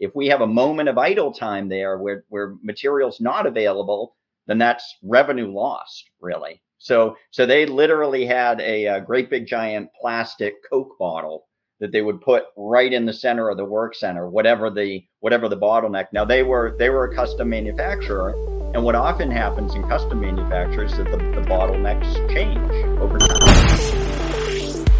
[0.00, 4.58] if we have a moment of idle time there where, where material's not available, then
[4.58, 6.62] that's revenue lost, really.
[6.78, 11.46] So, so they literally had a, a great big giant plastic Coke bottle
[11.80, 15.48] that they would put right in the center of the work center, whatever the whatever
[15.48, 16.06] the bottleneck.
[16.12, 18.30] Now they were they were a custom manufacturer,
[18.74, 22.58] and what often happens in custom manufacturers is that the, the bottlenecks change
[23.00, 23.37] over time.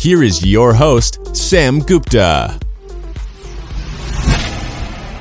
[0.00, 2.58] here is your host, Sam Gupta.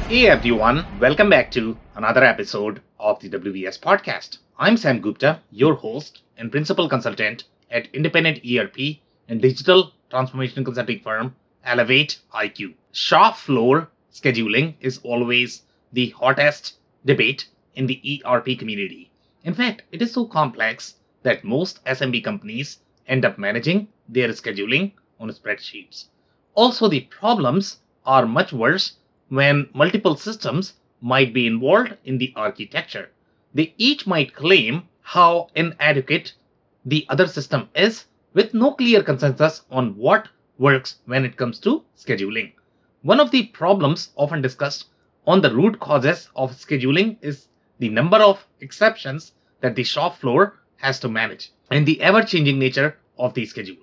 [0.07, 4.37] Hey everyone, welcome back to another episode of the WBS Podcast.
[4.57, 11.01] I'm Sam Gupta, your host and principal consultant at independent ERP and digital transformation consulting
[11.01, 11.35] firm
[11.65, 12.73] Elevate IQ.
[12.93, 19.11] Shop floor scheduling is always the hottest debate in the ERP community.
[19.43, 24.91] In fact, it is so complex that most SMB companies end up managing their scheduling
[25.19, 26.05] on spreadsheets.
[26.55, 28.97] Also, the problems are much worse
[29.29, 33.09] when multiple systems might be involved in the architecture
[33.51, 36.33] they each might claim how inadequate
[36.85, 40.27] the other system is with no clear consensus on what
[40.59, 42.53] works when it comes to scheduling.
[43.01, 44.85] One of the problems often discussed
[45.25, 47.47] on the root causes of scheduling is
[47.79, 52.59] the number of exceptions that the shop floor has to manage and the ever changing
[52.59, 53.77] nature of the schedule.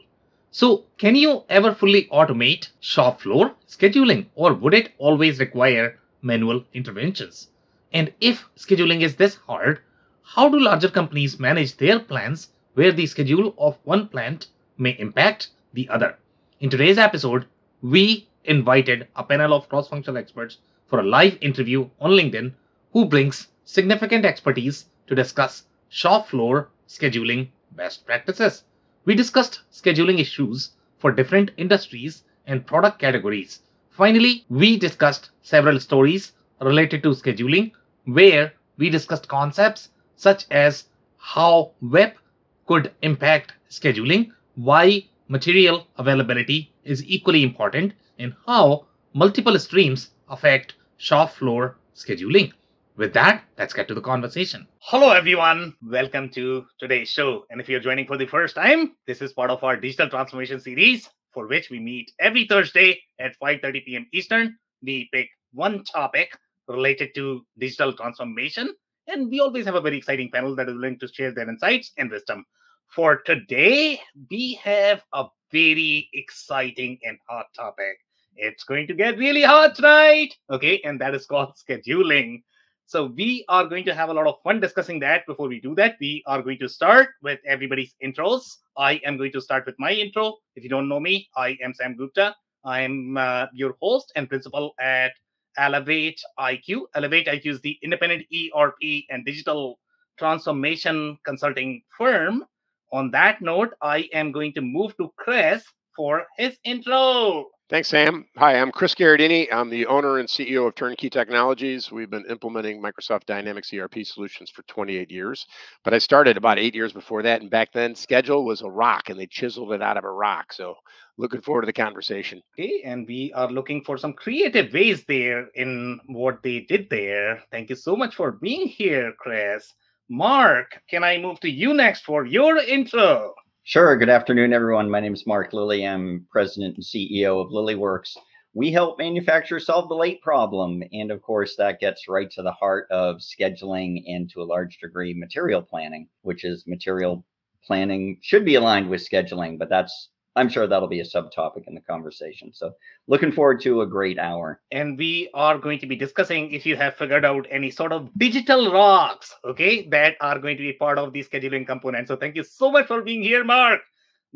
[0.58, 6.64] So, can you ever fully automate shop floor scheduling or would it always require manual
[6.72, 7.48] interventions?
[7.92, 9.80] And if scheduling is this hard,
[10.22, 14.46] how do larger companies manage their plans where the schedule of one plant
[14.78, 16.16] may impact the other?
[16.58, 17.44] In today's episode,
[17.82, 20.56] we invited a panel of cross functional experts
[20.86, 22.54] for a live interview on LinkedIn
[22.94, 28.64] who brings significant expertise to discuss shop floor scheduling best practices.
[29.06, 33.60] We discussed scheduling issues for different industries and product categories.
[33.88, 37.70] Finally, we discussed several stories related to scheduling
[38.04, 42.18] where we discussed concepts such as how WIP
[42.66, 51.30] could impact scheduling, why material availability is equally important, and how multiple streams affect shop
[51.30, 52.52] floor scheduling.
[52.96, 54.66] With that, let's get to the conversation.
[54.78, 55.74] Hello, everyone.
[55.82, 57.44] Welcome to today's show.
[57.50, 60.60] And if you're joining for the first time, this is part of our digital transformation
[60.60, 64.06] series for which we meet every Thursday at 5:30 p.m.
[64.14, 64.56] Eastern.
[64.82, 68.74] We pick one topic related to digital transformation.
[69.08, 71.92] And we always have a very exciting panel that is willing to share their insights
[71.98, 72.46] and wisdom.
[72.88, 77.98] For today, we have a very exciting and hot topic.
[78.36, 80.34] It's going to get really hot tonight.
[80.48, 82.42] Okay, and that is called scheduling.
[82.88, 85.26] So we are going to have a lot of fun discussing that.
[85.26, 88.44] Before we do that, we are going to start with everybody's intros.
[88.78, 90.36] I am going to start with my intro.
[90.54, 92.36] If you don't know me, I am Sam Gupta.
[92.64, 95.10] I'm uh, your host and principal at
[95.58, 96.82] Elevate IQ.
[96.94, 99.80] Elevate IQ is the independent ERP and digital
[100.16, 102.44] transformation consulting firm.
[102.92, 105.64] On that note, I am going to move to Chris
[105.96, 107.46] for his intro.
[107.68, 108.28] Thanks, Sam.
[108.36, 109.48] Hi, I'm Chris Gherardini.
[109.52, 111.90] I'm the owner and CEO of Turnkey Technologies.
[111.90, 115.44] We've been implementing Microsoft Dynamics ERP solutions for 28 years,
[115.82, 117.40] but I started about eight years before that.
[117.40, 120.52] And back then, schedule was a rock, and they chiseled it out of a rock.
[120.52, 120.76] So,
[121.18, 122.40] looking forward to the conversation.
[122.56, 127.42] Okay, and we are looking for some creative ways there in what they did there.
[127.50, 129.74] Thank you so much for being here, Chris.
[130.08, 133.34] Mark, can I move to you next for your intro?
[133.68, 133.96] Sure.
[133.96, 134.88] Good afternoon, everyone.
[134.88, 135.84] My name is Mark Lilly.
[135.84, 138.16] I'm president and CEO of LillyWorks.
[138.54, 140.84] We help manufacturers solve the late problem.
[140.92, 144.78] And of course, that gets right to the heart of scheduling and to a large
[144.78, 147.26] degree, material planning, which is material
[147.64, 151.74] planning should be aligned with scheduling, but that's I'm sure that'll be a subtopic in
[151.74, 152.52] the conversation.
[152.52, 152.72] So,
[153.08, 154.60] looking forward to a great hour.
[154.70, 158.10] And we are going to be discussing if you have figured out any sort of
[158.18, 162.08] digital rocks, okay, that are going to be part of the scheduling component.
[162.08, 163.80] So, thank you so much for being here, Mark.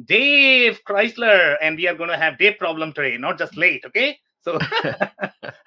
[0.03, 4.19] Dave Chrysler, and we are going to have Dave problem today, not just late, okay?
[4.43, 4.59] So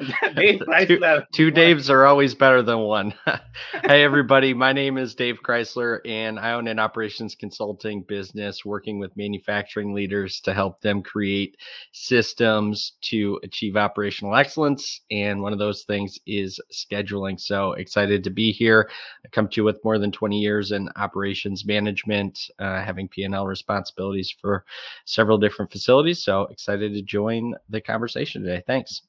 [0.35, 1.25] Dave Chrysler.
[1.31, 3.13] Two, two Daves are always better than one.
[3.85, 8.99] hey everybody, my name is Dave Chrysler and I own an operations consulting business working
[8.99, 11.57] with manufacturing leaders to help them create
[11.91, 17.39] systems to achieve operational excellence and one of those things is scheduling.
[17.39, 18.89] So excited to be here.
[19.25, 23.45] I come to you with more than 20 years in operations management, uh, having P&L
[23.45, 24.65] responsibilities for
[25.05, 26.23] several different facilities.
[26.23, 28.62] So excited to join the conversation today.
[28.67, 29.01] Thanks.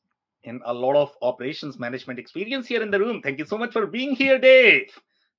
[0.45, 3.23] And a lot of operations management experience here in the room.
[3.23, 4.91] Thank you so much for being here, Dave.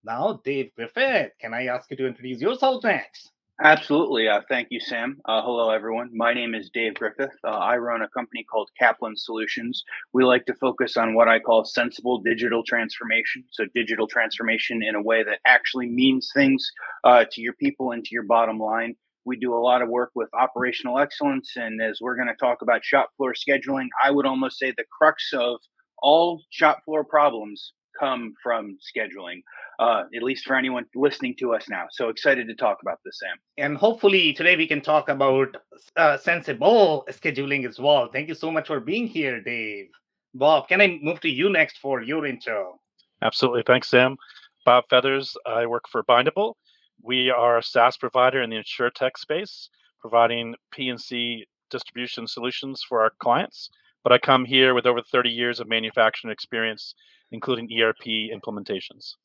[0.04, 3.32] Now, Dave Griffith, can I ask you to introduce yourself next?
[3.64, 4.28] Absolutely.
[4.28, 5.18] Uh, thank you, Sam.
[5.24, 6.10] Uh, hello, everyone.
[6.14, 7.32] My name is Dave Griffith.
[7.42, 9.84] Uh, I run a company called Kaplan Solutions.
[10.12, 13.46] We like to focus on what I call sensible digital transformation.
[13.52, 16.70] So, digital transformation in a way that actually means things
[17.06, 18.96] uh, to your people and to your bottom line.
[19.26, 21.54] We do a lot of work with operational excellence.
[21.56, 24.86] And as we're going to talk about shop floor scheduling, I would almost say the
[24.98, 25.60] crux of
[26.02, 29.42] all shop floor problems come from scheduling,
[29.80, 31.86] uh, at least for anyone listening to us now.
[31.92, 33.38] So excited to talk about this, Sam.
[33.58, 35.56] And hopefully today we can talk about
[35.96, 38.10] uh, sensible scheduling as well.
[38.12, 39.88] Thank you so much for being here, Dave.
[40.34, 42.80] Bob, can I move to you next for your intro?
[43.22, 43.64] Absolutely.
[43.66, 44.18] Thanks, Sam.
[44.66, 45.38] Bob Feathers.
[45.46, 46.56] I work for Bindable.
[47.02, 49.70] We are a SaaS provider in the insurtech space,
[50.00, 53.70] providing P&C distribution solutions for our clients.
[54.04, 56.94] But I come here with over 30 years of manufacturing experience,
[57.32, 59.16] including ERP implementations.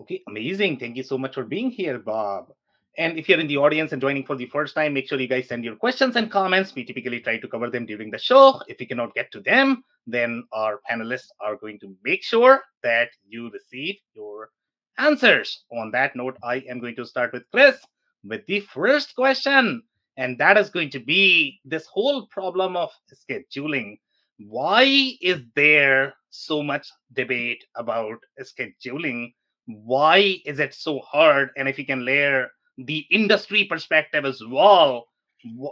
[0.00, 0.78] Okay, amazing.
[0.78, 2.52] Thank you so much for being here, Bob.
[2.96, 5.28] And if you're in the audience and joining for the first time, make sure you
[5.28, 6.74] guys send your questions and comments.
[6.74, 8.60] We typically try to cover them during the show.
[8.66, 13.10] If we cannot get to them, then our panelists are going to make sure that
[13.26, 14.50] you receive your
[14.98, 15.64] answers.
[15.72, 17.76] On that note, I am going to start with Chris
[18.24, 19.82] with the first question.
[20.16, 23.98] And that is going to be this whole problem of scheduling.
[24.38, 29.32] Why is there so much debate about scheduling?
[29.66, 31.50] Why is it so hard?
[31.56, 32.48] And if you can layer
[32.78, 35.06] the industry perspective as well,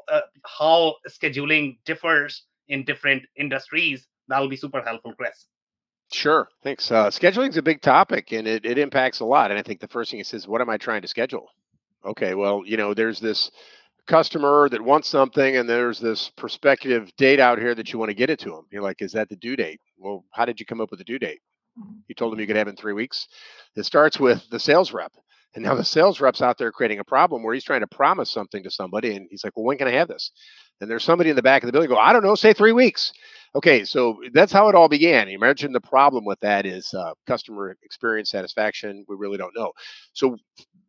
[0.09, 5.47] uh, how scheduling differs in different industries, that'll be super helpful, Chris.
[6.13, 6.49] Sure.
[6.63, 6.91] Thanks.
[6.91, 9.51] Uh, scheduling is a big topic and it, it impacts a lot.
[9.51, 11.49] And I think the first thing it says, what am I trying to schedule?
[12.05, 13.51] Okay, well, you know, there's this
[14.07, 18.15] customer that wants something and there's this prospective date out here that you want to
[18.15, 18.67] get it to them.
[18.71, 19.81] You're like, is that the due date?
[19.99, 21.41] Well, how did you come up with the due date?
[22.07, 23.27] You told them you could have it in three weeks.
[23.75, 25.13] It starts with the sales rep.
[25.55, 28.31] And now the sales rep's out there creating a problem where he's trying to promise
[28.31, 30.31] something to somebody and he's like, well, when can I have this?
[30.81, 32.73] And there's somebody in the back of the building go, I don't know, say three
[32.73, 33.13] weeks.
[33.55, 35.29] Okay, so that's how it all began.
[35.29, 39.07] Imagine the problem with that is uh, customer experience satisfaction.
[39.09, 39.73] We really don't know.
[40.13, 40.37] So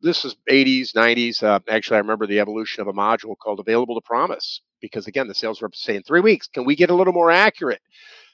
[0.01, 1.41] this is 80s, 90s.
[1.41, 5.27] Uh, actually, I remember the evolution of a module called Available to Promise because again,
[5.29, 6.47] the sales rep is saying three weeks.
[6.47, 7.81] Can we get a little more accurate?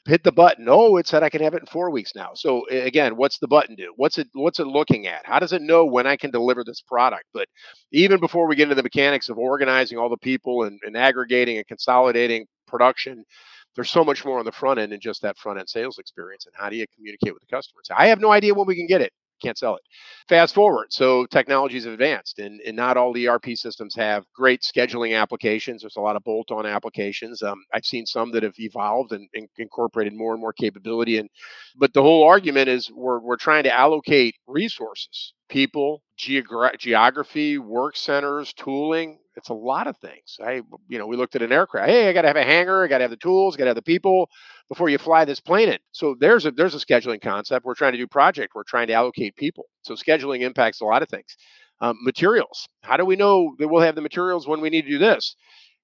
[0.06, 0.66] Hit the button.
[0.68, 2.32] Oh, it said I can have it in four weeks now.
[2.36, 3.94] So again, what's the button do?
[3.96, 4.28] What's it?
[4.34, 5.26] What's it looking at?
[5.26, 7.26] How does it know when I can deliver this product?
[7.34, 7.48] But
[7.94, 11.58] even before we get into the mechanics of organizing all the people and, and aggregating
[11.58, 13.24] and consolidating production
[13.76, 16.46] there's so much more on the front end than just that front end sales experience.
[16.46, 17.82] And how do you communicate with the customer?
[17.84, 19.12] So I have no idea when we can get it.
[19.44, 19.82] Can't sell it.
[20.30, 20.88] Fast forward.
[20.92, 25.82] So technologies have advanced, and, and not all ERP systems have great scheduling applications.
[25.82, 27.44] There's a lot of bolt on applications.
[27.44, 31.18] Um, I've seen some that have evolved and, and incorporated more and more capability.
[31.18, 31.30] And
[31.76, 37.98] but the whole argument is we're, we're trying to allocate resources, people, geogra- geography, work
[37.98, 40.38] centers, tooling, it's a lot of things.
[40.46, 41.90] I, you know, we looked at an aircraft.
[41.90, 42.84] Hey, I got to have a hangar.
[42.84, 43.56] I got to have the tools.
[43.56, 44.30] Got to have the people
[44.74, 45.78] before you fly this plane in.
[45.92, 47.64] So there's a there's a scheduling concept.
[47.64, 48.56] We're trying to do project.
[48.56, 49.66] We're trying to allocate people.
[49.84, 51.38] So scheduling impacts a lot of things.
[51.80, 52.68] Um, materials.
[52.82, 55.36] How do we know that we'll have the materials when we need to do this?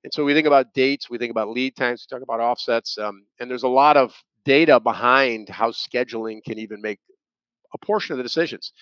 [0.04, 1.08] And so we think about dates.
[1.08, 2.08] We think about lead times.
[2.10, 2.98] We talk about offsets.
[2.98, 7.00] Um, and there's a lot of data behind how scheduling can even make
[7.75, 8.74] a portion of the decisions.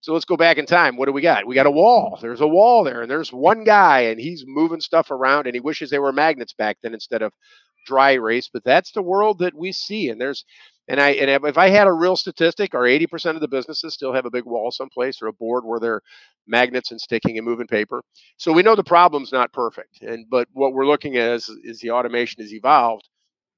[0.00, 0.98] So let's go back in time.
[0.98, 1.46] What do we got?
[1.46, 2.18] We got a wall.
[2.20, 5.60] There's a wall there, and there's one guy, and he's moving stuff around, and he
[5.60, 7.32] wishes they were magnets back then instead of
[7.84, 8.48] dry erase.
[8.52, 10.44] But that's the world that we see, and there's
[10.88, 14.12] and I and if I had a real statistic, or 80% of the businesses still
[14.12, 16.02] have a big wall someplace or a board where they're
[16.46, 18.02] magnets and sticking and moving paper.
[18.36, 21.80] So we know the problem's not perfect, and but what we're looking at is, is
[21.80, 23.08] the automation has evolved.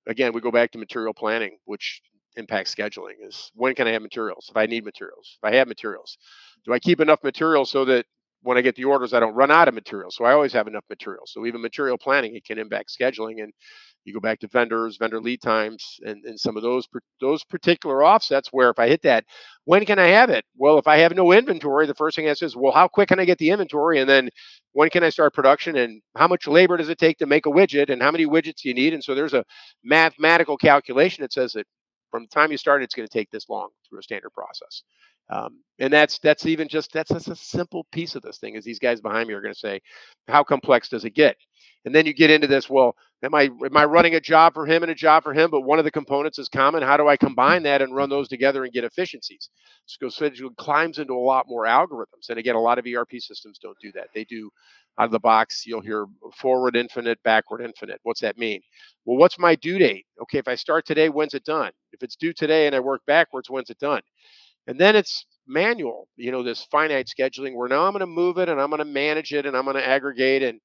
[0.07, 2.01] Again, we go back to material planning, which
[2.37, 4.47] impacts scheduling is when can I have materials?
[4.51, 6.19] If I need materials, if I have materials,
[6.65, 8.07] do I keep enough materials so that
[8.43, 10.17] when I get the orders, I don't run out of materials?
[10.17, 11.33] So I always have enough materials.
[11.33, 13.43] So even material planning, it can impact scheduling.
[13.43, 13.53] And
[14.07, 16.87] You go back to vendors, vendor lead times, and, and some of those
[17.21, 19.25] those particular offsets where if I hit that,
[19.65, 20.45] when can I have it?
[20.57, 23.09] Well, if I have no inventory, the first thing I say is, well, how quick
[23.09, 24.01] can I get the inventory?
[24.01, 24.31] And then
[24.73, 25.77] when can I start production?
[25.77, 27.91] And how much labor does it take to make a widget?
[27.91, 28.95] And how many widgets do you need?
[28.95, 29.45] And so there's a
[29.83, 31.67] mathematical calculation that says that
[32.13, 34.83] from the time you start, it's going to take this long through a standard process.
[35.31, 38.55] Um, and that's that's even just that's, that's a simple piece of this thing.
[38.55, 39.81] Is these guys behind me are going to say,
[40.29, 41.37] how complex does it get?
[41.85, 42.71] And then you get into this.
[42.71, 45.51] Well, am I am I running a job for him and a job for him?
[45.51, 46.83] But one of the components is common.
[46.83, 49.51] How do I combine that and run those together and get efficiencies?
[49.87, 52.31] So it climbs into a lot more algorithms.
[52.31, 54.09] And again, a lot of ERP systems don't do that.
[54.15, 54.51] They do
[54.99, 55.65] out of the box.
[55.67, 56.07] You'll hear
[56.37, 58.01] forward infinite, backward infinite.
[58.03, 58.63] What's that mean?
[59.05, 60.07] Well, what's my due date?
[60.23, 61.73] Okay, if I start today, when's it done?
[61.93, 64.03] If it's due today and I work backwards, when's it done?
[64.67, 68.39] And then it's manual, you know, this finite scheduling where now I'm going to move
[68.39, 70.61] it and I'm going to manage it and I'm going to aggregate and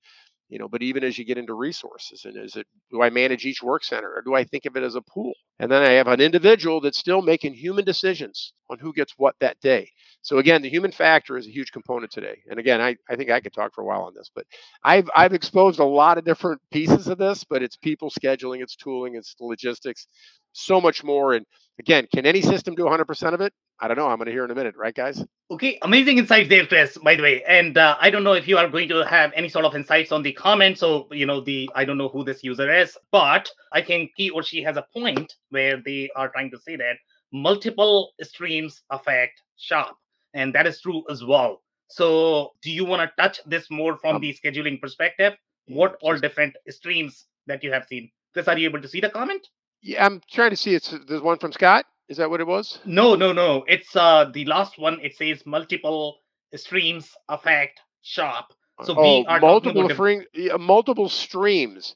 [0.49, 3.45] you know but even as you get into resources and is it do i manage
[3.45, 5.33] each work center or do i think of it as a pool?
[5.59, 9.35] And then i have an individual that's still making human decisions on who gets what
[9.39, 9.89] that day.
[10.21, 12.37] So again the human factor is a huge component today.
[12.49, 14.45] And again i, I think i could talk for a while on this but
[14.83, 18.75] i've i've exposed a lot of different pieces of this but it's people scheduling it's
[18.75, 20.05] tooling it's logistics
[20.53, 21.33] so much more.
[21.33, 21.45] And
[21.79, 24.07] again can any system do 100% of it I don't know.
[24.07, 25.25] I'm going to hear in a minute, right, guys?
[25.49, 26.97] Okay, amazing insights there, Chris.
[26.99, 29.49] By the way, and uh, I don't know if you are going to have any
[29.49, 30.77] sort of insights on the comment.
[30.77, 34.29] So you know, the I don't know who this user is, but I think he
[34.29, 36.97] or she has a point where they are trying to say that
[37.33, 39.97] multiple streams affect shop,
[40.33, 41.61] and that is true as well.
[41.89, 45.33] So, do you want to touch this more from um, the scheduling perspective?
[45.67, 48.11] What all different streams that you have seen?
[48.33, 49.45] Chris, are you able to see the comment?
[49.81, 50.75] Yeah, I'm trying to see.
[50.75, 51.85] It's there's one from Scott.
[52.09, 52.79] Is that what it was?
[52.85, 53.63] No, no, no.
[53.67, 54.99] It's uh the last one.
[55.01, 56.19] It says multiple
[56.55, 58.53] streams affect shop.
[58.83, 60.25] So oh, we are multiple free,
[60.59, 61.95] multiple streams,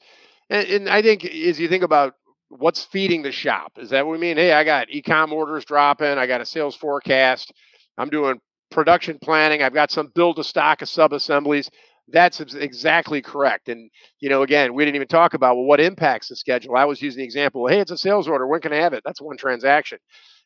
[0.50, 2.14] and, and I think as you think about
[2.50, 4.38] what's feeding the shop, is that what we mean?
[4.38, 6.18] Hey, I got ecom orders dropping.
[6.18, 7.52] I got a sales forecast.
[7.98, 8.40] I'm doing
[8.72, 9.64] production planning.
[9.64, 11.70] I've got some build to stock of sub assemblies.
[12.08, 13.68] That's exactly correct.
[13.68, 16.76] And you know, again, we didn't even talk about well, what impacts the schedule.
[16.76, 17.68] I was using the example.
[17.68, 18.46] Hey, it's a sales order.
[18.46, 19.02] When can I have it?
[19.04, 19.98] That's one transaction.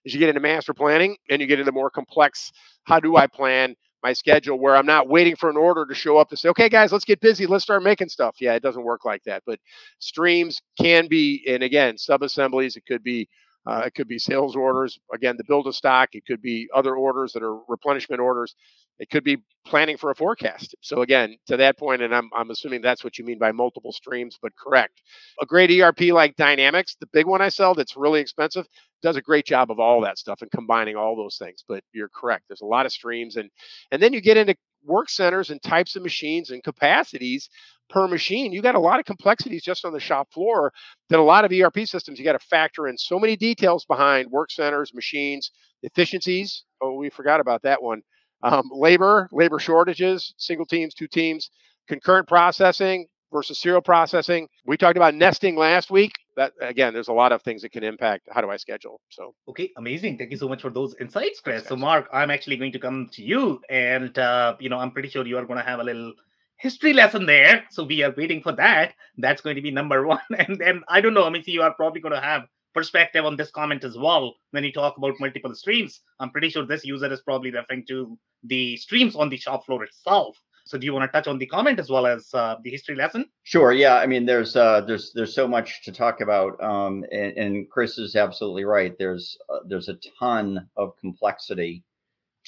[0.05, 2.51] As you get into master planning and you get into more complex,
[2.85, 6.17] how do I plan my schedule where I'm not waiting for an order to show
[6.17, 7.45] up to say, okay, guys, let's get busy.
[7.45, 8.37] Let's start making stuff.
[8.39, 9.43] Yeah, it doesn't work like that.
[9.45, 9.59] But
[9.99, 12.77] streams can be, and again, sub assemblies.
[12.77, 13.27] It could be
[13.67, 14.99] uh, it could be sales orders.
[15.13, 16.09] Again, the build a stock.
[16.13, 18.55] It could be other orders that are replenishment orders.
[18.99, 20.75] It could be planning for a forecast.
[20.81, 23.91] So again, to that point, and I'm, I'm assuming that's what you mean by multiple
[23.91, 25.01] streams, but correct.
[25.41, 28.65] A great ERP like Dynamics, the big one I sell that's really expensive,
[29.01, 31.63] does a great job of all that stuff and combining all those things.
[31.67, 32.45] But you're correct.
[32.49, 33.49] There's a lot of streams, and
[33.91, 34.55] and then you get into
[34.86, 37.50] work centers and types of machines and capacities
[37.89, 38.51] per machine.
[38.51, 40.71] You got a lot of complexities just on the shop floor
[41.09, 44.29] that a lot of ERP systems you got to factor in so many details behind
[44.29, 45.51] work centers, machines,
[45.83, 46.63] efficiencies.
[46.81, 48.01] Oh, we forgot about that one.
[48.43, 51.50] Um, labor, labor shortages, single teams, two teams,
[51.88, 54.48] concurrent processing versus serial processing.
[54.65, 56.13] We talked about nesting last week.
[56.39, 59.01] That again, there's a lot of things that can impact how do I schedule.
[59.10, 60.17] So okay, amazing.
[60.17, 61.65] Thank you so much for those insights, Chris.
[61.67, 65.10] So Mark, I'm actually going to come to you, and uh, you know, I'm pretty
[65.10, 66.13] sure you are going to have a little
[66.55, 67.65] history lesson there.
[67.72, 68.93] So we are waiting for that.
[69.17, 70.22] That's going to be number one.
[70.38, 72.43] And then I don't know, I mean, you are probably going to have
[72.74, 76.00] perspective on this comment as well when you talk about multiple streams.
[76.22, 79.84] I'm pretty sure this user is probably referring to the streams on the shop floor
[79.84, 80.38] itself.
[80.69, 82.95] So, do you want to touch on the comment as well as uh, the history
[82.95, 83.25] lesson?
[83.41, 83.71] Sure.
[83.71, 83.95] Yeah.
[83.95, 87.97] I mean, there's uh, there's there's so much to talk about, um, and, and, Chris
[87.97, 88.95] is absolutely right.
[88.99, 91.83] There's uh, there's a ton of complexity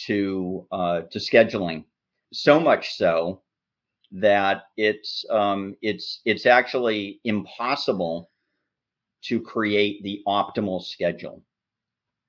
[0.05, 1.83] to uh, to scheduling.
[2.31, 3.41] So much so
[4.11, 8.29] that it's um, it's it's actually impossible
[9.23, 11.41] to create the optimal schedule.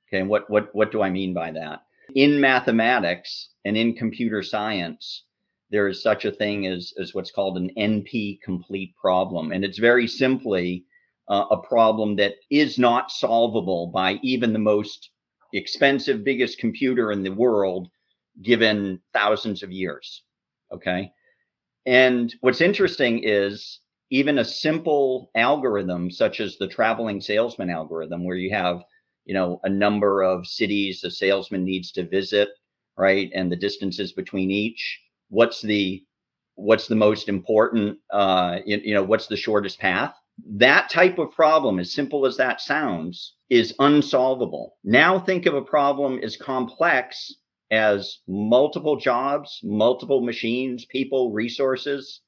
[0.09, 1.83] Okay, and what what what do I mean by that?
[2.15, 5.25] In mathematics and in computer science,
[5.73, 9.79] there is such a thing as as what's called an NP complete problem, and it's
[9.79, 10.85] very simply
[11.29, 15.11] uh, a problem that is not solvable by even the most
[15.55, 17.89] expensive, biggest computer in the world,
[18.43, 20.23] given thousands of years.
[20.73, 21.11] Okay,
[21.87, 28.37] and what's interesting is even a simple algorithm such as the traveling salesman algorithm, where
[28.37, 28.83] you have,
[29.25, 32.51] you know, a number of cities a salesman needs to visit,
[32.99, 35.02] right, and the distances between each.
[35.33, 36.05] What's the
[36.57, 37.99] what's the most important?
[38.11, 40.15] Uh, you, you know, what's the shortest path?
[40.59, 44.77] That type of problem, as simple as that sounds, is unsolvable.
[44.85, 47.35] Now think of a problem as complex
[47.71, 52.21] as multiple jobs, multiple machines, people, resources,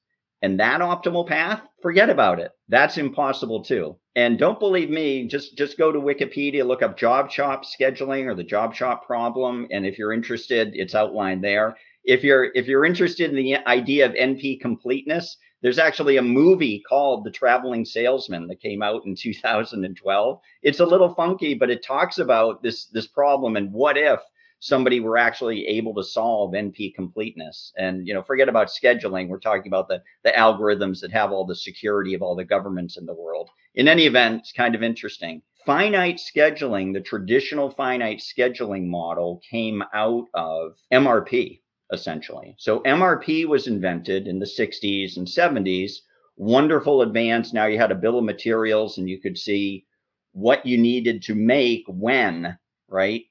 [0.42, 2.52] And that optimal path, forget about it.
[2.68, 3.96] That's impossible too.
[4.14, 8.34] And don't believe me, just just go to Wikipedia, look up job shop scheduling or
[8.34, 11.76] the job shop problem and if you're interested, it's outlined there.
[12.04, 16.82] If you're if you're interested in the idea of NP completeness, there's actually a movie
[16.86, 20.40] called The Traveling Salesman that came out in 2012.
[20.62, 24.20] It's a little funky, but it talks about this this problem and what if
[24.60, 27.72] somebody were actually able to solve NP completeness.
[27.78, 29.28] And you know, forget about scheduling.
[29.28, 32.98] We're talking about the the algorithms that have all the security of all the governments
[32.98, 33.48] in the world.
[33.74, 35.40] In any event, it's kind of interesting.
[35.64, 41.60] Finite scheduling, the traditional finite scheduling model came out of MRP
[41.94, 42.54] essentially.
[42.58, 45.92] So MRP was invented in the 60s and 70s.
[46.36, 47.54] Wonderful advance.
[47.54, 49.86] Now you had a bill of materials and you could see
[50.32, 52.58] what you needed to make when,
[52.88, 53.22] right?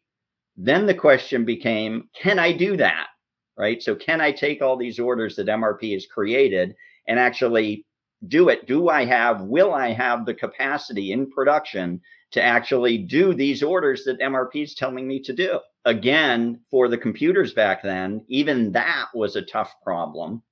[0.55, 3.07] Then the question became, can I do that?
[3.55, 3.83] Right.
[3.83, 6.73] So can I take all these orders that MRP has created
[7.07, 7.85] and actually
[8.27, 8.65] do it?
[8.65, 12.01] Do I have, will I have the capacity in production
[12.33, 15.59] to actually do these orders that MRP is telling me to do?
[15.85, 20.43] Again, for the computers back then, even that was a tough problem.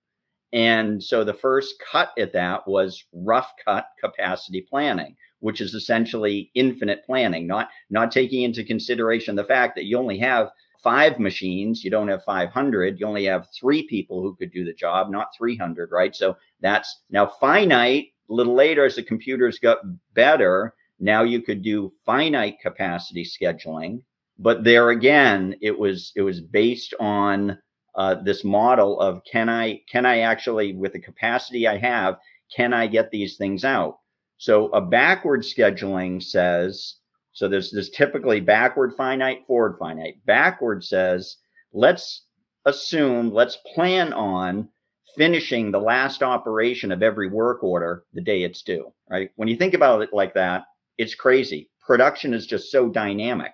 [0.53, 6.49] And so the first cut at that was rough cut capacity planning which is essentially
[6.55, 11.83] infinite planning, not not taking into consideration the fact that you only have five machines,
[11.83, 15.27] you don't have 500, you only have three people who could do the job, not
[15.37, 16.15] 300, right?
[16.15, 18.07] So that's now finite.
[18.29, 19.79] A little later, as the computers got
[20.13, 24.03] better, now you could do finite capacity scheduling.
[24.37, 27.57] But there again, it was it was based on
[27.95, 32.17] uh, this model of can I can I actually with the capacity I have
[32.55, 33.97] can I get these things out?
[34.37, 36.95] So a backward scheduling says,
[37.33, 40.25] so there's this typically backward finite, forward finite.
[40.25, 41.37] Backward says,
[41.71, 42.25] let's
[42.65, 44.69] assume, let's plan on
[45.15, 49.29] finishing the last operation of every work order the day it's due, right?
[49.35, 50.65] When you think about it like that,
[51.01, 51.67] it's crazy.
[51.79, 53.53] Production is just so dynamic.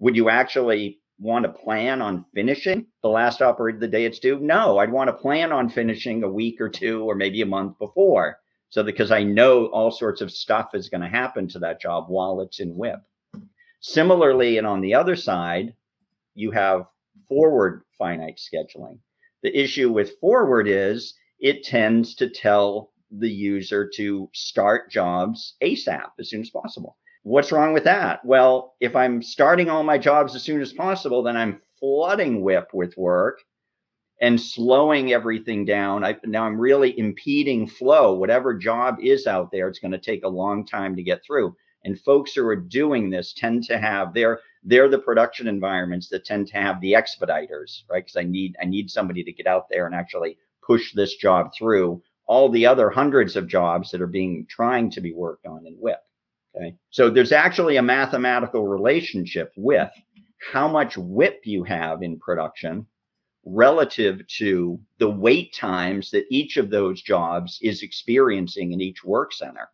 [0.00, 4.40] Would you actually want to plan on finishing the last operator the day it's due?
[4.40, 7.78] No, I'd want to plan on finishing a week or two or maybe a month
[7.78, 8.38] before.
[8.70, 12.06] So because I know all sorts of stuff is going to happen to that job
[12.08, 13.00] while it's in WIP.
[13.78, 15.74] Similarly, and on the other side,
[16.34, 16.86] you have
[17.28, 18.98] forward finite scheduling.
[19.44, 26.10] The issue with forward is it tends to tell the user to start jobs ASAP
[26.18, 26.96] as soon as possible.
[27.22, 28.24] What's wrong with that?
[28.24, 32.70] Well, if I'm starting all my jobs as soon as possible, then I'm flooding WIP
[32.72, 33.40] with work
[34.20, 36.04] and slowing everything down.
[36.04, 38.14] I, now I'm really impeding flow.
[38.14, 41.54] Whatever job is out there, it's going to take a long time to get through.
[41.84, 46.24] And folks who are doing this tend to have they're they're the production environments that
[46.24, 48.04] tend to have the expediters, right?
[48.04, 51.52] Because I need I need somebody to get out there and actually push this job
[51.56, 55.66] through all the other hundreds of jobs that are being trying to be worked on
[55.66, 55.98] in WIP.
[56.54, 56.74] Okay.
[56.90, 59.90] So there's actually a mathematical relationship with
[60.52, 62.86] how much WIP you have in production
[63.44, 69.32] relative to the wait times that each of those jobs is experiencing in each work
[69.32, 69.68] center.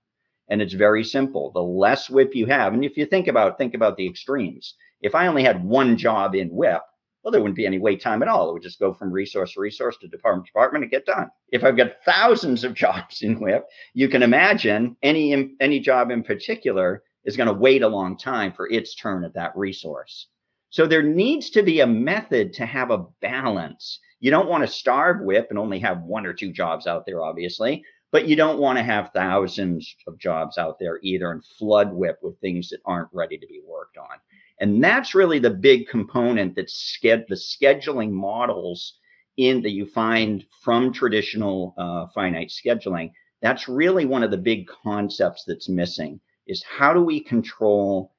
[0.49, 1.51] And it's very simple.
[1.53, 4.75] The less WIP you have, and if you think about think about the extremes.
[5.01, 6.83] If I only had one job in WIP,
[7.25, 8.51] well, there wouldn't be any wait time at all.
[8.51, 11.31] It would just go from resource to resource to department to department and get done.
[11.51, 16.23] If I've got thousands of jobs in WIP, you can imagine any any job in
[16.23, 20.29] particular is going to wait a long time for its turn at that resource.
[20.69, 24.01] So there needs to be a method to have a balance.
[24.21, 27.23] You don't want to starve WIP and only have one or two jobs out there,
[27.23, 31.93] obviously, but you don't want to have thousands of jobs out there either and flood
[31.93, 34.19] WIP with things that aren't ready to be worked on.
[34.61, 38.95] And that's really the big component that's the scheduling models
[39.37, 43.11] in that you find from traditional uh, finite scheduling.
[43.43, 48.13] That's really one of the big concepts that's missing is how do we control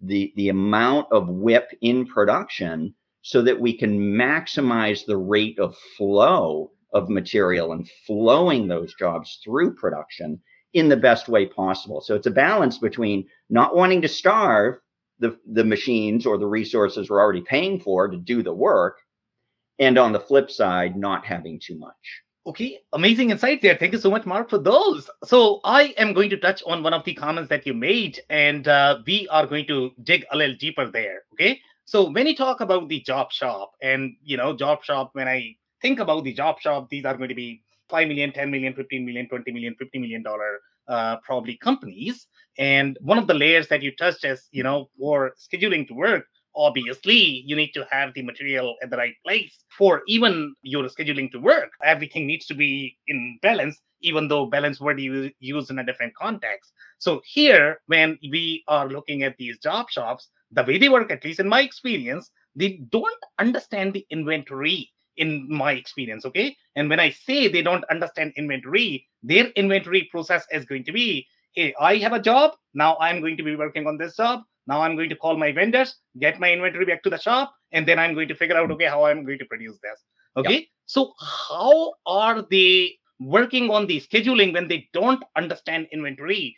[0.00, 5.76] the, the amount of WIP in production so that we can maximize the rate of
[5.96, 10.40] flow of material and flowing those jobs through production
[10.74, 12.00] in the best way possible.
[12.00, 14.76] So it's a balance between not wanting to starve
[15.22, 18.98] the, the machines or the resources we're already paying for to do the work,
[19.78, 22.22] and on the flip side, not having too much.
[22.44, 23.76] Okay, amazing insight there.
[23.76, 25.08] Thank you so much, Mark, for those.
[25.24, 28.66] So I am going to touch on one of the comments that you made, and
[28.66, 31.22] uh, we are going to dig a little deeper there.
[31.34, 35.28] Okay, so when you talk about the job shop, and you know, job shop, when
[35.28, 38.74] I think about the job shop, these are going to be 5 million, 10 million,
[38.74, 42.26] 15 million, 20 million, 50 million dollar uh, probably companies.
[42.58, 46.24] And one of the layers that you touched is, you know, for scheduling to work,
[46.54, 51.32] obviously you need to have the material at the right place for even your scheduling
[51.32, 55.78] to work everything needs to be in balance even though balance word you use in
[55.78, 56.72] a different context.
[56.98, 61.24] So here, when we are looking at these job shops, the way they work, at
[61.24, 66.24] least in my experience, they don't understand the inventory in my experience.
[66.24, 66.56] Okay.
[66.76, 71.26] And when I say they don't understand inventory, their inventory process is going to be
[71.54, 72.52] hey, I have a job.
[72.74, 74.42] Now I'm going to be working on this job.
[74.66, 77.86] Now I'm going to call my vendors, get my inventory back to the shop, and
[77.86, 80.00] then I'm going to figure out, okay, how I'm going to produce this.
[80.36, 80.68] Okay.
[80.86, 86.56] So, how are they working on the scheduling when they don't understand inventory?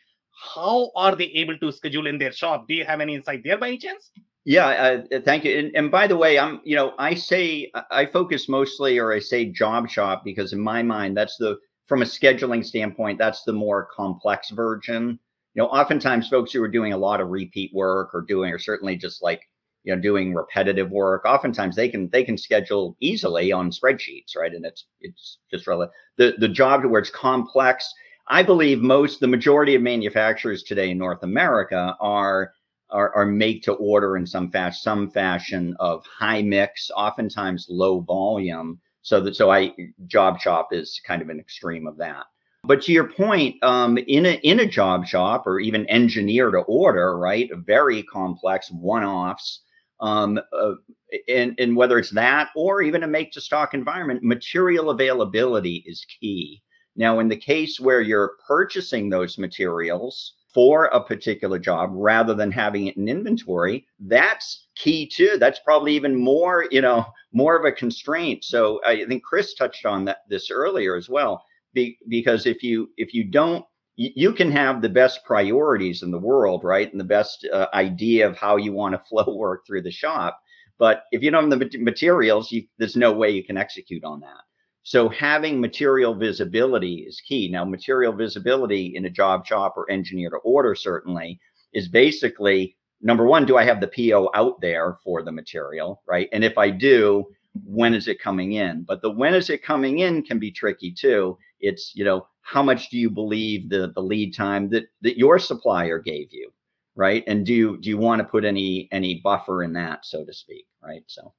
[0.55, 2.69] How are they able to schedule in their shop?
[2.69, 4.11] Do you have any insight there by any chance?
[4.47, 4.67] Yeah,
[5.13, 5.59] uh, thank you.
[5.59, 9.19] And, and, by the way, I'm, you know, I say I focus mostly, or I
[9.19, 13.53] say job shop because in my mind, that's the from a scheduling standpoint, that's the
[13.53, 15.19] more complex version.
[15.55, 18.59] You know, oftentimes folks who are doing a lot of repeat work or doing, or
[18.59, 19.41] certainly just like,
[19.83, 24.53] you know, doing repetitive work, oftentimes they can they can schedule easily on spreadsheets, right?
[24.53, 25.87] And it's it's just really
[26.19, 27.91] the the job to where it's complex.
[28.29, 32.53] I believe most the majority of manufacturers today in North America are
[32.95, 38.01] are, are make to order in some fashion, some fashion of high mix, oftentimes low
[38.01, 38.81] volume.
[39.03, 39.75] So that so I
[40.07, 42.25] job shop is kind of an extreme of that.
[42.67, 46.61] But to your point, um, in a in a job shop or even engineer to
[46.61, 47.51] order, right?
[47.67, 49.61] Very complex one-offs.
[50.01, 50.75] Um, uh,
[51.29, 56.07] and, and whether it's that or even a make to stock environment, material availability is
[56.21, 56.63] key.
[56.97, 62.51] Now, in the case where you're purchasing those materials, for a particular job rather than
[62.51, 65.37] having it in inventory that's key too.
[65.39, 68.45] That's probably even more you know more of a constraint.
[68.45, 72.91] So i think chris touched on that this earlier as well be, because if you
[72.97, 73.65] if you don't
[73.97, 76.91] you can have the best priorities in the world right?
[76.91, 80.41] And the best uh, idea of how you want to flow work through the shop.
[80.79, 84.21] But if you don't have the materials you, there's no way you can execute on
[84.21, 84.43] that
[84.85, 87.49] so having material visibility is key.
[87.49, 91.41] Now, material visibility in a job shop or engineer to order certainly
[91.73, 96.29] is basically number one, do I have the PO out there for the material, right?
[96.33, 97.25] And if I do,
[97.65, 98.83] when is it coming in?
[98.83, 101.39] But the when is it coming in can be tricky too.
[101.61, 105.39] It's, you know, how much do you believe the, the lead time that, that your
[105.39, 106.53] supplier gave you,
[106.95, 107.25] right?
[107.27, 110.33] And do you, do you want to put any, any buffer in that, so to
[110.35, 111.05] speak, right?
[111.07, 111.33] So.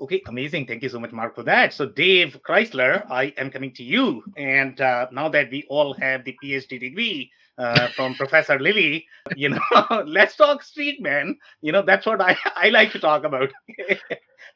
[0.00, 0.66] Okay, amazing.
[0.66, 1.74] Thank you so much, Mark, for that.
[1.74, 4.24] So, Dave Chrysler, I am coming to you.
[4.36, 9.50] And uh, now that we all have the PhD degree uh, from Professor Lilly, you
[9.50, 9.60] know,
[10.06, 11.36] let's talk street man.
[11.60, 13.50] You know, that's what I, I like to talk about.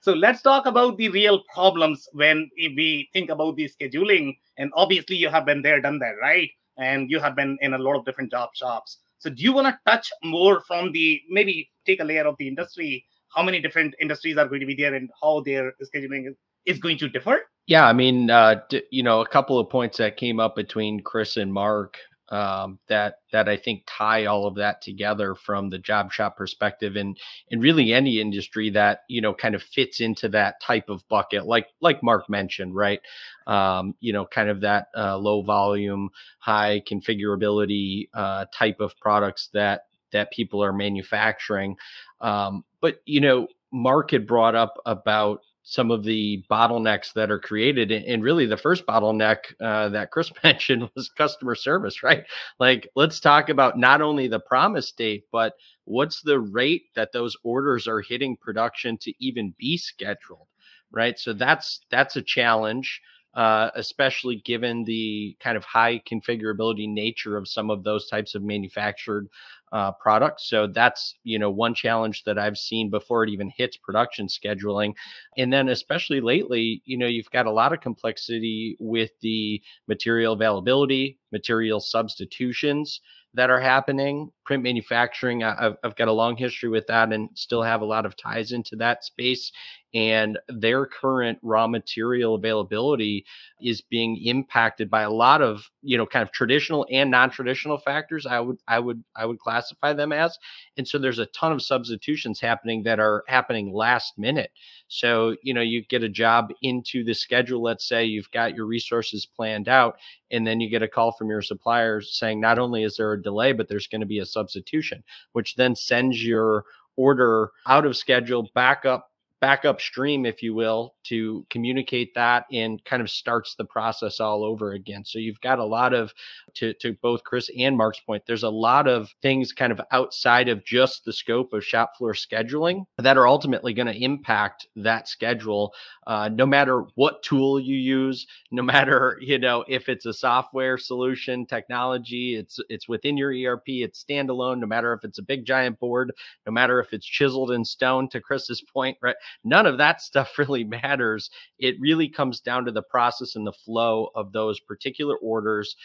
[0.01, 4.39] so, let's talk about the real problems when we think about the scheduling.
[4.57, 6.51] And obviously, you have been there, done that, right?
[6.79, 8.99] And you have been in a lot of different job shops.
[9.19, 12.49] So, do you want to touch more from the maybe take a layer of the
[12.49, 13.05] industry?
[13.35, 16.35] How many different industries are going to be there and how their scheduling is,
[16.67, 17.41] is going to differ?
[17.67, 21.01] Yeah, I mean, uh, d- you know, a couple of points that came up between
[21.03, 21.97] Chris and Mark
[22.31, 26.97] um, that that I think tie all of that together from the job shop perspective,
[26.97, 27.17] and
[27.51, 31.47] and really any industry that you know kind of fits into that type of bucket,
[31.47, 33.01] like like Mark mentioned, right?
[33.47, 39.51] Um, you know, kind of that uh, low volume, high configurability uh, type of products
[39.53, 41.77] that that people are manufacturing.
[42.21, 47.39] Um, but you know, Mark had brought up about some of the bottlenecks that are
[47.39, 52.25] created and really the first bottleneck uh, that chris mentioned was customer service right?
[52.61, 55.55] Like let's talk about not only the promise date but
[55.87, 60.49] what's the rate that those orders are hitting production to even be scheduled
[60.93, 61.19] right?
[61.19, 63.01] So that's that's a challenge
[63.35, 68.43] uh, especially given the kind of high configurability nature of some of those types of
[68.43, 69.27] manufactured
[69.75, 70.49] uh, products.
[70.49, 74.95] So that's you know one challenge that I've seen before it even hits production scheduling,
[75.37, 80.35] and then especially lately, you know, you've got a lot of complexity with the material
[80.35, 83.01] availability, material substitutions
[83.35, 84.31] that are happening.
[84.47, 88.07] Print manufacturing, I've, I've, got a long history with that and still have a lot
[88.07, 89.51] of ties into that space.
[89.95, 93.25] And their current raw material availability
[93.63, 98.27] is being impacted by a lot of, you know, kind of traditional and non-traditional factors.
[98.27, 100.37] I would, I would, I would classify them as.
[100.77, 104.51] And so there's a ton of substitutions happening that are happening last minute.
[104.89, 107.63] So, you know, you get a job into the schedule.
[107.63, 109.97] Let's say you've got your resources planned out,
[110.31, 113.23] and then you get a call from your suppliers saying not only is there a
[113.23, 116.65] delay, but there's going to be a substitution, which then sends your
[116.97, 119.09] order out of schedule back up
[119.41, 124.43] back upstream, if you will, to communicate that and kind of starts the process all
[124.43, 125.05] over again.
[125.05, 126.13] So you've got a lot of,
[126.55, 130.49] to, to both Chris and Mark's point, there's a lot of things kind of outside
[130.49, 135.09] of just the scope of shop floor scheduling that are ultimately going to impact that
[135.09, 135.73] schedule,
[136.07, 140.79] uh, no matter what tool you use, no matter, you know, if it's a software
[140.79, 145.45] solution, technology, it's, it's within your ERP, it's standalone, no matter if it's a big
[145.45, 146.13] giant board,
[146.47, 149.17] no matter if it's chiseled in stone to Chris's point, right?
[149.43, 151.31] None of that stuff really matters.
[151.59, 155.77] It really comes down to the process and the flow of those particular orders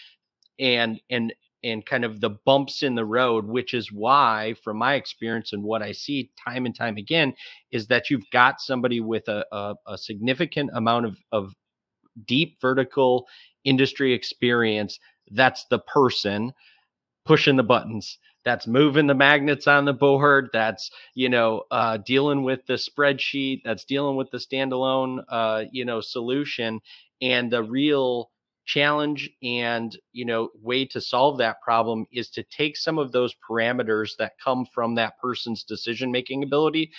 [0.59, 1.33] and and
[1.63, 5.61] and kind of the bumps in the road, which is why, from my experience and
[5.61, 7.33] what I see time and time again,
[7.71, 11.53] is that you've got somebody with a, a, a significant amount of, of
[12.25, 13.27] deep vertical
[13.65, 14.99] industry experience.
[15.31, 16.53] That's the person
[17.25, 22.43] pushing the buttons that's moving the magnets on the board that's you know uh, dealing
[22.43, 26.79] with the spreadsheet that's dealing with the standalone uh, you know solution.
[27.21, 28.31] And the real
[28.65, 33.35] challenge and you know way to solve that problem is to take some of those
[33.47, 36.91] parameters that come from that person's decision making ability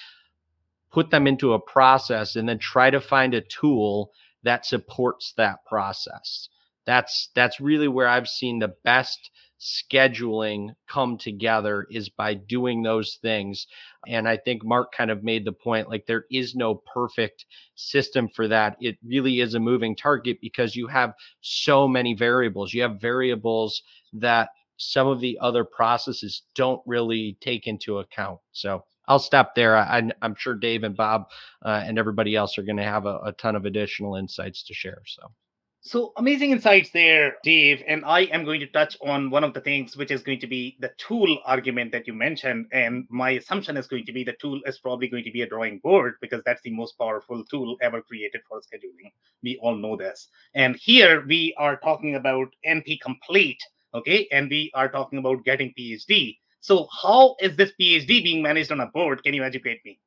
[0.90, 4.10] put them into a process and then try to find a tool
[4.42, 6.48] that supports that process.
[6.86, 13.18] That's that's really where i've seen the best scheduling come together is by doing those
[13.20, 13.66] things.
[14.06, 17.44] And I think Mark kind of made the point like there is no perfect
[17.74, 18.76] system for that.
[18.80, 22.72] It really is a moving target because you have so many variables.
[22.72, 23.82] You have variables
[24.14, 28.40] that some of the other processes don't really take into account.
[28.52, 29.76] So I'll stop there.
[29.76, 31.24] I, am sure Dave and Bob
[31.64, 34.74] uh, and everybody else are going to have a, a ton of additional insights to
[34.74, 35.02] share.
[35.04, 35.30] So.
[35.82, 37.82] So amazing insights there, Dave.
[37.86, 40.46] And I am going to touch on one of the things which is going to
[40.46, 42.66] be the tool argument that you mentioned.
[42.72, 45.48] And my assumption is going to be the tool is probably going to be a
[45.48, 49.12] drawing board because that's the most powerful tool ever created for scheduling.
[49.42, 50.28] We all know this.
[50.54, 53.62] And here we are talking about NP complete.
[53.94, 54.28] Okay.
[54.32, 56.36] And we are talking about getting PhD.
[56.60, 59.22] So how is this PhD being managed on a board?
[59.22, 59.98] Can you educate me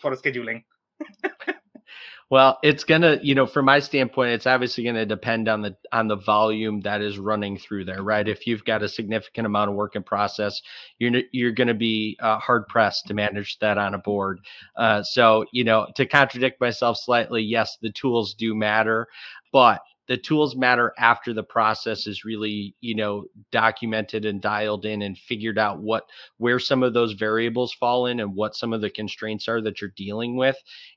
[0.00, 0.64] for scheduling?
[2.32, 6.08] Well, it's gonna, you know, from my standpoint, it's obviously gonna depend on the on
[6.08, 8.26] the volume that is running through there, right?
[8.26, 10.62] If you've got a significant amount of work in process,
[10.98, 14.40] you're you're gonna be uh, hard pressed to manage that on a board.
[14.76, 19.08] Uh, so, you know, to contradict myself slightly, yes, the tools do matter,
[19.52, 25.02] but the tools matter after the process is really you know documented and dialed in
[25.02, 26.04] and figured out what
[26.38, 29.80] where some of those variables fall in and what some of the constraints are that
[29.80, 30.56] you're dealing with.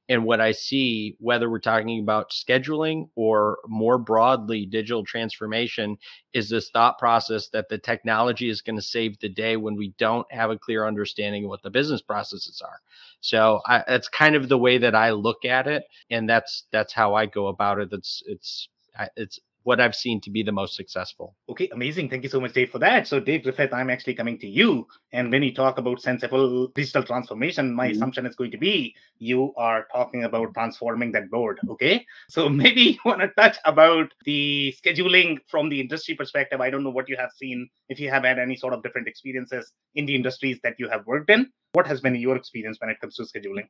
[0.09, 5.97] And what i see whether we're talking about scheduling or more broadly digital transformation
[6.33, 9.93] is this thought process that the technology is going to save the day when we
[9.97, 12.79] don't have a clear understanding of what the business processes are.
[13.21, 16.93] So I, that's kind of the way that i look at it and that's that's
[16.93, 17.89] how i go about it.
[17.91, 18.67] It's it's
[19.15, 21.35] it's what I've seen to be the most successful.
[21.49, 22.07] Okay, amazing.
[22.07, 23.07] Thank you so much, Dave, for that.
[23.07, 24.87] So, Dave Griffith, I'm actually coming to you.
[25.11, 27.95] And when you talk about sensible digital transformation, my mm-hmm.
[27.95, 31.59] assumption is going to be you are talking about transforming that board.
[31.71, 32.05] Okay.
[32.29, 36.61] So, maybe you want to touch about the scheduling from the industry perspective.
[36.61, 39.07] I don't know what you have seen, if you have had any sort of different
[39.07, 41.49] experiences in the industries that you have worked in.
[41.73, 43.67] What has been your experience when it comes to scheduling?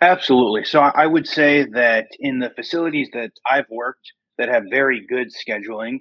[0.00, 0.64] Absolutely.
[0.64, 5.28] So, I would say that in the facilities that I've worked, that have very good
[5.28, 5.98] scheduling.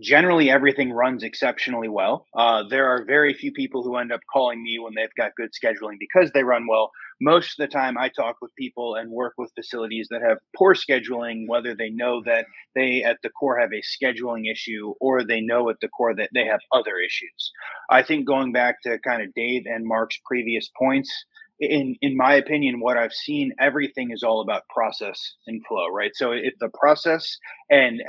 [0.00, 2.26] Generally, everything runs exceptionally well.
[2.34, 5.50] Uh, there are very few people who end up calling me when they've got good
[5.52, 6.90] scheduling because they run well.
[7.20, 10.74] Most of the time, I talk with people and work with facilities that have poor
[10.74, 15.40] scheduling, whether they know that they at the core have a scheduling issue or they
[15.40, 17.52] know at the core that they have other issues.
[17.90, 21.12] I think going back to kind of Dave and Mark's previous points,
[21.60, 26.12] in in my opinion what i've seen everything is all about process and flow right?
[26.14, 27.36] So if the process
[27.70, 28.02] and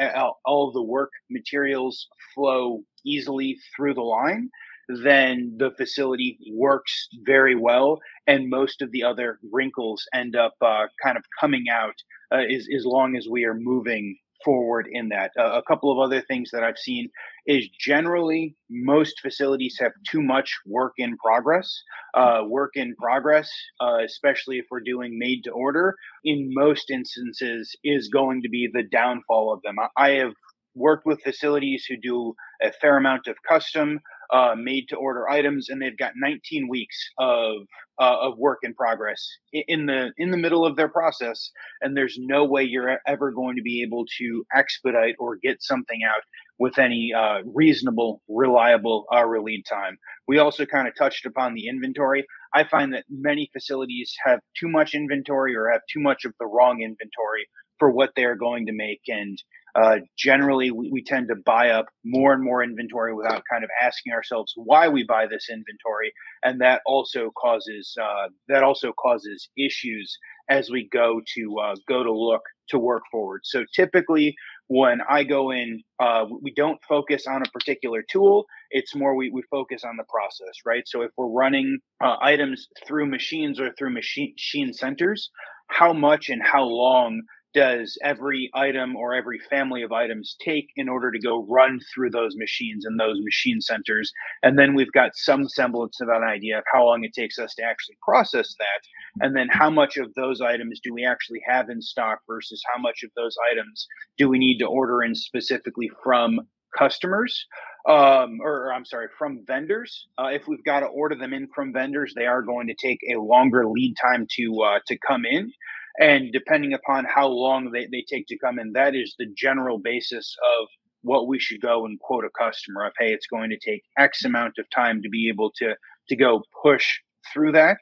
[0.45, 4.49] all the work materials flow easily through the line
[4.89, 10.87] then the facility works very well and most of the other wrinkles end up uh,
[11.01, 11.95] kind of coming out
[12.33, 15.31] uh, as, as long as we are moving forward in that.
[15.37, 17.09] Uh, a couple of other things that I've seen
[17.45, 21.83] is generally most facilities have too much work in progress.
[22.13, 23.51] Uh, work in progress,
[23.81, 28.69] uh, especially if we're doing made to order, in most instances is going to be
[28.71, 29.75] the downfall of them.
[29.97, 30.33] I have
[30.75, 33.99] worked with facilities who do a fair amount of custom
[34.33, 37.57] uh, made to order items, and they've got 19 weeks of
[38.01, 42.17] uh, of work in progress in the in the middle of their process, and there's
[42.19, 46.23] no way you're ever going to be able to expedite or get something out
[46.57, 49.97] with any uh, reasonable, reliable uh, lead time.
[50.27, 52.25] We also kind of touched upon the inventory.
[52.53, 56.45] I find that many facilities have too much inventory or have too much of the
[56.45, 57.47] wrong inventory
[57.79, 59.01] for what they're going to make.
[59.07, 59.37] And
[59.75, 63.69] uh, generally, we, we, tend to buy up more and more inventory without kind of
[63.81, 69.49] asking ourselves why we buy this inventory, and that also causes uh, that also causes
[69.57, 70.15] issues
[70.49, 73.41] as we go to uh, go to look to work forward.
[73.45, 74.35] So typically,
[74.67, 78.45] when I go in, uh, we don't focus on a particular tool.
[78.69, 80.83] It's more we, we focus on the process, right?
[80.85, 85.29] So if we're running uh, items through machines or through machine, machine centers,
[85.67, 87.21] how much and how long
[87.53, 92.09] does every item or every family of items take in order to go run through
[92.09, 94.11] those machines and those machine centers
[94.43, 97.53] and then we've got some semblance of an idea of how long it takes us
[97.55, 101.69] to actually process that and then how much of those items do we actually have
[101.69, 103.87] in stock versus how much of those items
[104.17, 106.39] do we need to order in specifically from
[106.77, 107.45] customers
[107.87, 110.07] um, or, I'm sorry, from vendors.
[110.17, 112.99] Uh, if we've got to order them in from vendors, they are going to take
[113.13, 115.51] a longer lead time to uh, to come in.
[115.99, 119.77] And depending upon how long they, they take to come in, that is the general
[119.77, 120.67] basis of
[121.03, 124.25] what we should go and quote a customer of, hey, it's going to take X
[124.25, 125.75] amount of time to be able to
[126.09, 126.99] to go push
[127.31, 127.77] through that.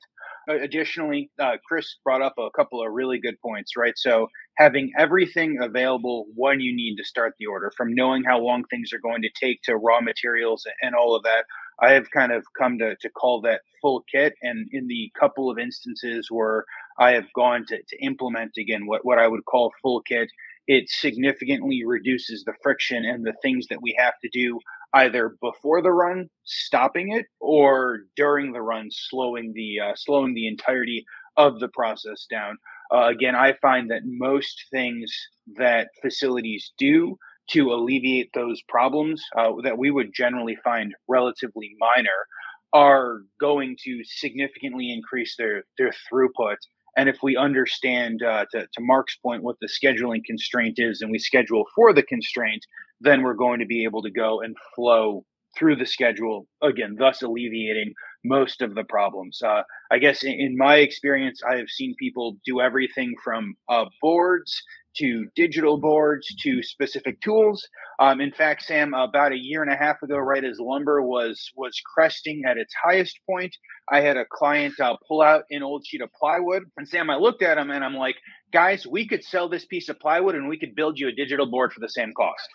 [0.50, 3.94] Uh, additionally, uh, Chris brought up a couple of really good points, right?
[3.96, 8.64] So having everything available when you need to start the order, from knowing how long
[8.66, 11.46] things are going to take to raw materials and all of that,
[11.80, 14.34] I have kind of come to, to call that full kit.
[14.42, 16.66] And in the couple of instances where
[17.00, 20.30] I have gone to, to implement again what, what I would call full kit,
[20.68, 24.60] it significantly reduces the friction and the things that we have to do
[24.94, 30.48] either before the run, stopping it, or during the run, slowing the uh, slowing the
[30.48, 31.06] entirety
[31.38, 32.58] of the process down.
[32.94, 35.12] Uh, again, I find that most things
[35.58, 37.18] that facilities do
[37.52, 42.28] to alleviate those problems uh, that we would generally find relatively minor
[42.74, 46.58] are going to significantly increase their their throughput.
[46.98, 51.12] And if we understand, uh, to, to Mark's point, what the scheduling constraint is, and
[51.12, 52.66] we schedule for the constraint,
[53.00, 55.26] then we're going to be able to go and flow
[55.58, 59.42] through the schedule again, thus alleviating most of the problems.
[59.44, 63.86] Uh, I guess in, in, my experience, I have seen people do everything from uh,
[64.02, 64.62] boards
[64.98, 67.68] to digital boards to specific tools.
[68.00, 71.50] Um, in fact, Sam, about a year and a half ago, right as lumber was
[71.56, 73.56] was cresting at its highest point,
[73.92, 77.16] I had a client uh, pull out an old sheet of plywood, and Sam, I
[77.16, 78.16] looked at him and I'm like,
[78.52, 81.46] guys, we could sell this piece of plywood and we could build you a digital
[81.46, 82.50] board for the same cost.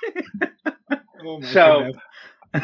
[1.25, 1.93] oh so.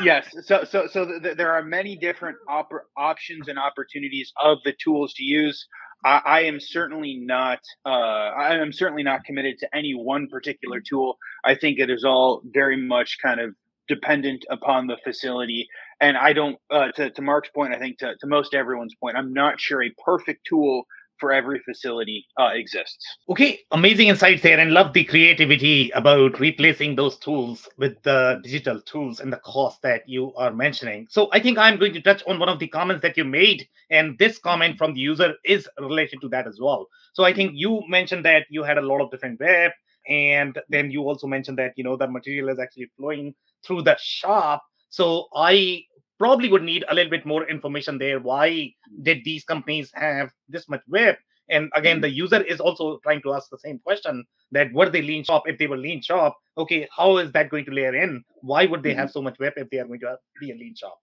[0.03, 4.73] Yes so so so th- there are many different op- options and opportunities of the
[4.83, 5.67] tools to use
[6.05, 7.61] I, I am certainly not.
[7.85, 11.19] Uh, I am certainly not committed to any one particular tool.
[11.45, 13.55] I think it is all very much kind of
[13.89, 15.69] dependent upon the facility.
[16.01, 16.57] And I don't.
[16.71, 19.83] Uh, to, to Mark's point, I think to, to most everyone's point, I'm not sure
[19.83, 20.85] a perfect tool
[21.23, 23.07] for every facility uh, exists.
[23.29, 28.81] Okay, amazing insights there, and love the creativity about replacing those tools with the digital
[28.81, 31.07] tools and the cost that you are mentioning.
[31.09, 33.69] So I think I'm going to touch on one of the comments that you made,
[33.89, 36.89] and this comment from the user is related to that as well.
[37.13, 39.71] So I think you mentioned that you had a lot of different web,
[40.09, 43.33] and then you also mentioned that you know the material is actually flowing
[43.65, 44.65] through the shop.
[44.91, 45.85] So I
[46.23, 48.21] probably would need a little bit more information there.
[48.21, 51.19] Why did these companies have this much WIP?
[51.51, 55.03] And again, the user is also trying to ask the same question that were they
[55.03, 55.43] lean shop?
[55.47, 58.23] If they were lean shop, okay, how is that going to layer in?
[58.41, 59.19] Why would they have mm-hmm.
[59.19, 60.97] so much WIP if they are going to be a lean shop?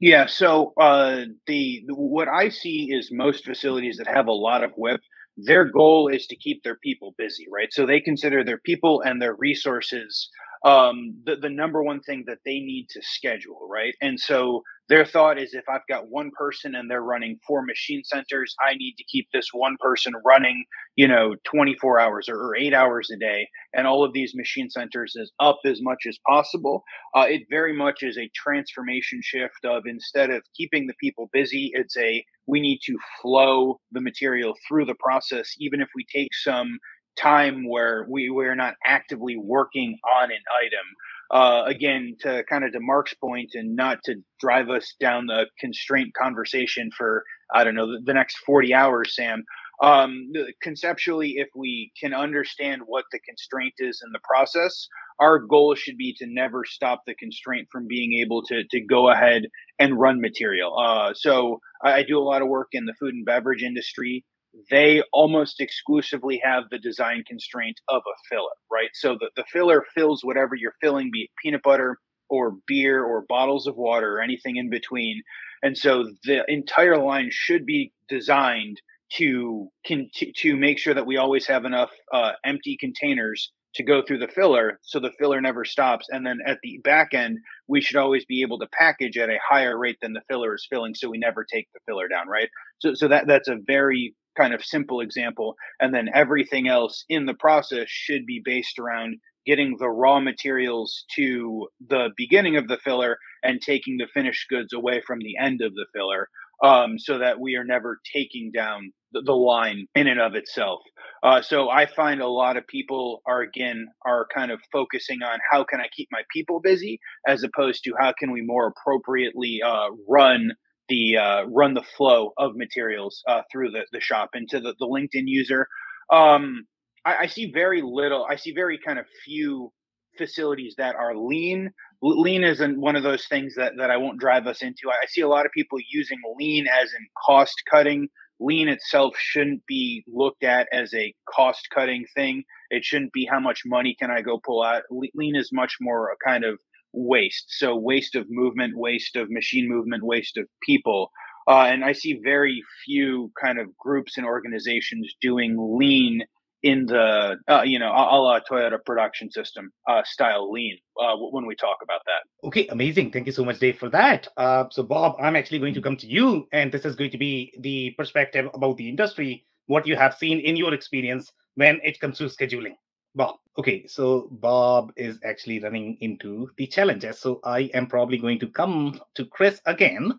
[0.00, 4.72] Yeah, so uh, the what I see is most facilities that have a lot of
[4.78, 5.02] WIP,
[5.36, 7.70] their goal is to keep their people busy, right?
[7.70, 10.30] So they consider their people and their resources
[10.64, 13.94] um, the, the number one thing that they need to schedule, right?
[14.00, 18.02] And so their thought is if I've got one person and they're running four machine
[18.04, 20.64] centers, I need to keep this one person running,
[20.96, 23.48] you know, 24 hours or, or eight hours a day.
[23.74, 26.84] And all of these machine centers is up as much as possible.
[27.14, 31.70] Uh, it very much is a transformation shift of instead of keeping the people busy,
[31.74, 36.34] it's a we need to flow the material through the process, even if we take
[36.34, 36.78] some
[37.16, 40.86] time where we we're not actively working on an item.
[41.30, 45.46] Uh, again, to kind of to Mark's point, and not to drive us down the
[45.58, 47.24] constraint conversation for
[47.54, 49.44] I don't know the, the next forty hours, Sam.
[49.82, 50.30] Um,
[50.62, 54.86] conceptually, if we can understand what the constraint is in the process,
[55.18, 59.10] our goal should be to never stop the constraint from being able to to go
[59.10, 59.42] ahead
[59.78, 60.78] and run material.
[60.78, 64.24] Uh, so I, I do a lot of work in the food and beverage industry
[64.70, 68.90] they almost exclusively have the design constraint of a filler, right?
[68.94, 73.24] So the, the filler fills whatever you're filling, be it peanut butter or beer or
[73.28, 75.22] bottles of water or anything in between.
[75.62, 78.80] And so the entire line should be designed
[79.12, 84.18] to to make sure that we always have enough uh, empty containers to go through
[84.18, 87.38] the filler so the filler never stops and then at the back end
[87.68, 90.66] we should always be able to package at a higher rate than the filler is
[90.70, 92.48] filling so we never take the filler down right
[92.78, 97.26] so so that that's a very kind of simple example and then everything else in
[97.26, 99.16] the process should be based around
[99.46, 104.72] getting the raw materials to the beginning of the filler and taking the finished goods
[104.72, 106.28] away from the end of the filler
[106.62, 110.80] um, so that we are never taking down the, the line in and of itself.
[111.22, 115.38] Uh, so I find a lot of people are again are kind of focusing on
[115.50, 119.60] how can I keep my people busy as opposed to how can we more appropriately
[119.64, 120.52] uh, run
[120.88, 124.86] the uh, run the flow of materials uh, through the, the shop into the, the
[124.86, 125.66] LinkedIn user.
[126.12, 126.66] Um,
[127.04, 128.26] I, I see very little.
[128.28, 129.72] I see very kind of few
[130.16, 131.70] facilities that are lean.
[132.02, 134.90] Lean isn't one of those things that, that I won't drive us into.
[134.90, 138.08] I see a lot of people using lean as in cost cutting.
[138.40, 142.44] Lean itself shouldn't be looked at as a cost cutting thing.
[142.70, 144.82] It shouldn't be how much money can I go pull out.
[144.90, 146.58] Lean is much more a kind of
[146.94, 147.46] waste.
[147.48, 151.10] So waste of movement, waste of machine movement, waste of people.
[151.46, 156.22] Uh, and I see very few kind of groups and organizations doing lean
[156.62, 161.46] in the uh, you know a la Toyota production system uh, style lean uh, when
[161.46, 162.48] we talk about that.
[162.48, 163.12] Okay, amazing.
[163.12, 164.26] Thank you so much, Dave, for that.
[164.38, 167.18] Uh, so, Bob, I'm actually going to come to you, and this is going to
[167.18, 172.00] be the perspective about the industry, what you have seen in your experience when it
[172.00, 172.76] comes to scheduling.
[173.14, 173.36] Bob.
[173.56, 177.20] Okay, so Bob is actually running into the challenges.
[177.20, 180.18] So I am probably going to come to Chris again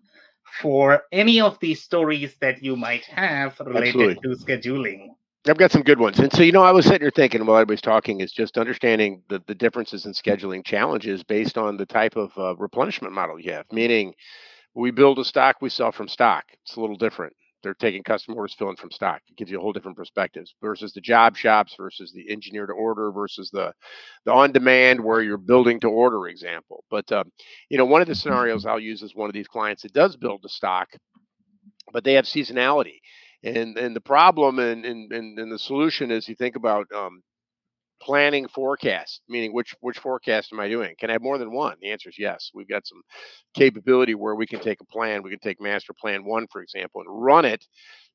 [0.62, 4.16] for any of these stories that you might have related Absolutely.
[4.24, 5.08] to scheduling.
[5.48, 6.20] I've got some good ones.
[6.20, 9.22] And so, you know, I was sitting here thinking while everybody's talking is just understanding
[9.30, 13.52] the, the differences in scheduling challenges based on the type of uh, replenishment model you
[13.52, 13.66] have.
[13.72, 14.14] Meaning,
[14.74, 16.46] we build a stock, we sell from stock.
[16.64, 17.34] It's a little different.
[17.66, 19.22] They're taking custom orders, filling from stock.
[19.28, 22.74] It gives you a whole different perspectives versus the job shops versus the engineer to
[22.74, 23.74] order versus the
[24.26, 26.84] the on demand where you're building to order example.
[26.92, 27.32] But um,
[27.70, 30.16] you know, one of the scenarios I'll use is one of these clients that does
[30.16, 30.90] build the stock,
[31.92, 33.00] but they have seasonality
[33.44, 37.22] and and the problem and and, and, the solution is you think about um,
[38.02, 40.96] planning forecast, meaning which which forecast am I doing?
[41.00, 41.78] Can I have more than one?
[41.82, 42.52] The answer is yes.
[42.54, 43.02] We've got some
[43.54, 45.24] capability where we can take a plan.
[45.24, 47.66] We can take master plan one, for example, and run it.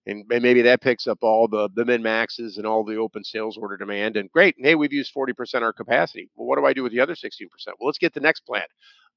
[0.06, 3.58] And maybe that picks up all the, the min maxes and all the open sales
[3.58, 4.16] order demand.
[4.16, 4.56] And great.
[4.56, 6.30] And hey, we've used 40% our capacity.
[6.34, 7.26] Well, what do I do with the other 16%?
[7.66, 8.64] Well, let's get the next plan.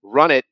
[0.03, 0.43] Run it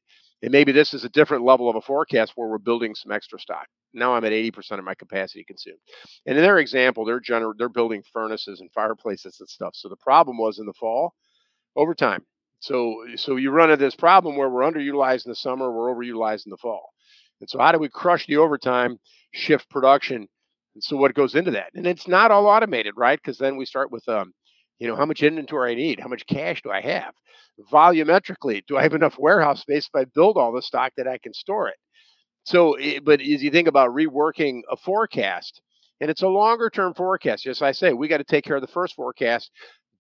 [0.41, 3.39] and maybe this is a different level of a forecast where we're building some extra
[3.39, 3.67] stock.
[3.93, 5.79] Now I'm at 80% of my capacity consumed.
[6.25, 9.71] And in their example, they're gener- they're building furnaces and fireplaces and stuff.
[9.75, 11.13] So the problem was in the fall,
[11.75, 12.25] overtime.
[12.59, 16.45] So so you run into this problem where we're underutilized in the summer, we're overutilized
[16.45, 16.89] in the fall.
[17.39, 18.99] And so how do we crush the overtime,
[19.33, 20.27] shift production?
[20.75, 21.71] And so what goes into that?
[21.73, 23.19] And it's not all automated, right?
[23.19, 24.31] Because then we start with um,
[24.81, 27.13] you know, how much inventory I need, how much cash do I have?
[27.71, 31.17] volumetrically do i have enough warehouse space if i build all the stock that i
[31.17, 31.75] can store it
[32.43, 35.61] so eh, but as you think about reworking a forecast
[35.99, 38.61] and it's a longer term forecast as i say we got to take care of
[38.61, 39.51] the first forecast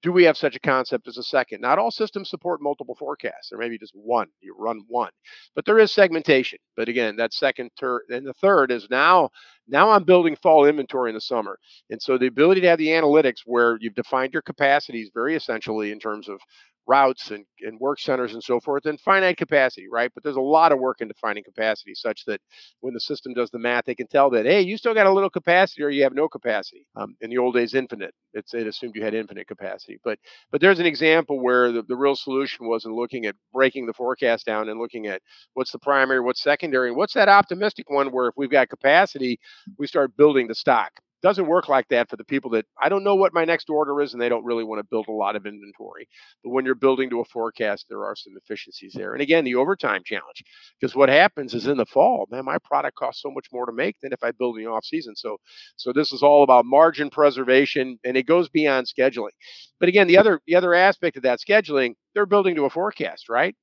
[0.01, 1.61] do we have such a concept as a second?
[1.61, 4.27] Not all systems support multiple forecasts, or maybe just one.
[4.41, 5.11] You run one,
[5.55, 6.59] but there is segmentation.
[6.75, 9.29] But again, that second, third, and the third is now.
[9.67, 11.57] Now I'm building fall inventory in the summer,
[11.89, 15.91] and so the ability to have the analytics where you've defined your capacities very essentially
[15.91, 16.39] in terms of
[16.87, 20.11] routes and, and work centers and so forth and finite capacity right?
[20.13, 22.41] But there's a lot of work in defining capacity such that
[22.81, 25.13] when the system does the math they can tell that hey you still got a
[25.13, 26.85] little capacity or you have no capacity.
[26.95, 28.13] Um, in the old days infinite.
[28.33, 29.99] It's, it assumed you had infinite capacity.
[30.03, 30.19] But
[30.51, 33.93] but there's an example where the, the real solution was in looking at breaking the
[33.93, 35.21] forecast down and looking at
[35.53, 39.39] what's the primary what's secondary and what's that optimistic one where if we've got capacity
[39.77, 43.03] we start building the stock doesn't work like that for the people that I don't
[43.03, 45.35] know what my next order is and they don't really want to build a lot
[45.35, 46.07] of inventory.
[46.43, 49.13] But when you're building to a forecast, there are some efficiencies there.
[49.13, 50.43] And again, the overtime challenge,
[50.79, 53.71] because what happens is in the fall, man, my product costs so much more to
[53.71, 55.15] make than if I build in the off season.
[55.15, 55.37] So,
[55.75, 59.31] so this is all about margin preservation and it goes beyond scheduling.
[59.79, 63.29] But again, the other the other aspect of that scheduling, they're building to a forecast,
[63.29, 63.55] right?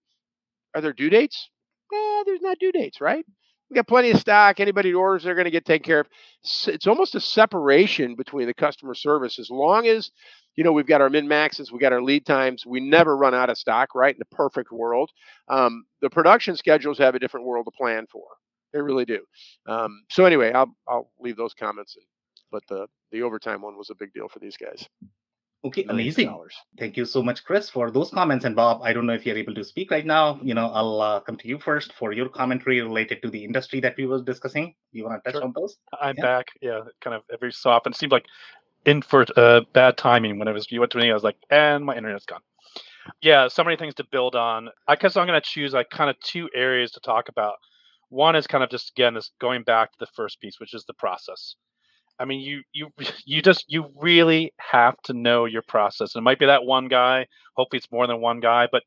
[0.75, 1.51] Are there due dates?
[1.93, 3.25] Eh, there's not due dates, right?
[3.71, 4.61] We got plenty of stock.
[4.61, 6.09] Anybody who orders, they're going to get taken care of.
[6.67, 9.39] It's almost a separation between the customer service.
[9.39, 10.11] As long as
[10.57, 12.65] you know we've got our min maxes, we got our lead times.
[12.67, 14.15] We never run out of stock, right?
[14.15, 15.11] In the perfect world,
[15.49, 18.25] um, the production schedules have a different world to plan for.
[18.73, 19.21] They really do.
[19.67, 21.97] Um, so anyway, I'll I'll leave those comments.
[22.51, 24.89] But the the overtime one was a big deal for these guys.
[25.65, 26.33] Okay, amazing.
[26.79, 28.45] Thank you so much, Chris, for those comments.
[28.45, 30.39] And Bob, I don't know if you're able to speak right now.
[30.41, 33.81] You know, I'll uh, come to you first for your commentary related to the industry
[33.81, 34.75] that we were discussing.
[34.93, 35.45] You want to touch sure.
[35.45, 35.77] on those?
[36.01, 36.23] I'm yeah.
[36.23, 36.47] back.
[36.63, 37.93] Yeah, kind of every so often.
[37.93, 38.27] It seemed like
[38.85, 41.11] in for uh, bad timing when it was you went to me.
[41.11, 42.41] I was like, and my internet's gone.
[43.21, 44.69] Yeah, so many things to build on.
[44.87, 47.57] I guess I'm going to choose like kind of two areas to talk about.
[48.11, 50.85] One is kind of just again this going back to the first piece, which is
[50.85, 51.57] the process.
[52.19, 52.89] I mean, you you
[53.25, 56.15] you just you really have to know your process.
[56.15, 57.27] And it might be that one guy.
[57.57, 58.83] Hopefully, it's more than one guy, but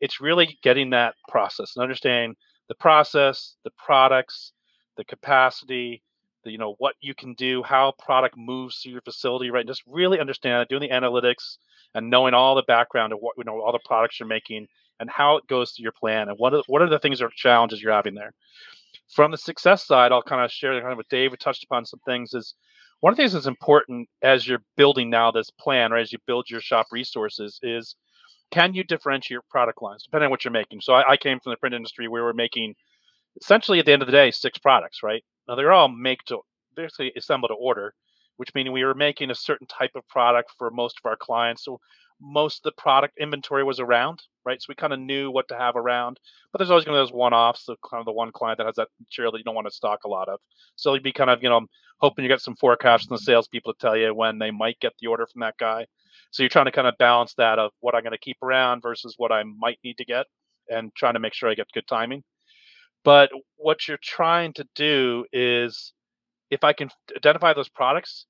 [0.00, 2.36] it's really getting that process and understanding
[2.68, 4.52] the process, the products,
[4.96, 6.02] the capacity,
[6.44, 9.66] the you know what you can do, how product moves through your facility, right?
[9.66, 11.58] Just really understand doing the analytics
[11.94, 14.66] and knowing all the background of what you know all the products you're making
[15.00, 17.30] and how it goes through your plan and what are, what are the things or
[17.34, 18.32] challenges you're having there.
[19.08, 22.00] From the success side, I'll kind of share kind of with David touched upon some
[22.06, 22.54] things is
[23.04, 26.16] one of the things that's important as you're building now this plan or as you
[26.26, 27.96] build your shop resources is
[28.50, 30.80] can you differentiate your product lines depending on what you're making?
[30.80, 32.74] So I, I, came from the print industry where we were making
[33.38, 35.22] essentially at the end of the day six products right?
[35.46, 36.38] Now they're all make to
[36.74, 37.92] basically assemble to order
[38.38, 41.62] which meaning we were making a certain type of product for most of our clients.
[41.62, 41.80] So
[42.20, 44.60] most of the product inventory was around, right?
[44.60, 46.18] So we kind of knew what to have around,
[46.52, 48.66] but there's always going to be those one-offs, so kind of the one client that
[48.66, 50.40] has that material that you don't want to stock a lot of.
[50.76, 51.66] So you'd be kind of, you know,
[51.98, 54.92] hoping you get some forecasts from the salespeople to tell you when they might get
[55.00, 55.86] the order from that guy.
[56.30, 58.82] So you're trying to kind of balance that of what I'm going to keep around
[58.82, 60.26] versus what I might need to get,
[60.68, 62.22] and trying to make sure I get good timing.
[63.04, 65.92] But what you're trying to do is,
[66.50, 68.26] if I can identify those products,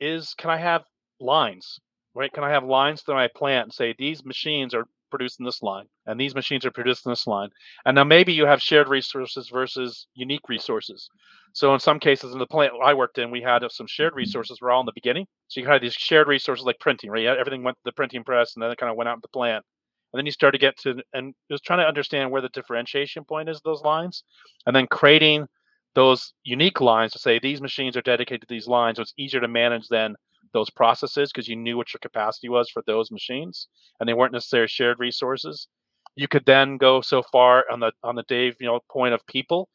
[0.00, 0.82] is can I have
[1.20, 1.78] lines
[2.14, 2.32] right?
[2.32, 5.86] Can I have lines through my plant and say these machines are producing this line
[6.06, 7.50] and these machines are producing this line?
[7.84, 11.08] And now maybe you have shared resources versus unique resources.
[11.52, 14.18] So in some cases in the plant I worked in, we had some shared mm-hmm.
[14.18, 15.26] resources were all in the beginning.
[15.48, 17.26] So you had these shared resources like printing, right?
[17.26, 19.28] Everything went to the printing press and then it kind of went out to the
[19.28, 19.64] plant.
[20.12, 23.24] And then you start to get to and just trying to understand where the differentiation
[23.24, 24.22] point is those lines
[24.66, 25.46] and then creating
[25.94, 29.40] those unique lines to say these machines are dedicated to these lines so it's easier
[29.40, 30.14] to manage than
[30.54, 33.68] those processes because you knew what your capacity was for those machines
[34.00, 35.68] and they weren't necessarily shared resources
[36.16, 39.26] you could then go so far on the on the dave you know point of
[39.26, 39.68] people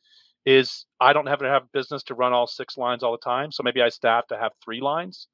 [0.46, 3.52] is i don't have to have business to run all six lines all the time
[3.52, 5.28] so maybe i staff to have three lines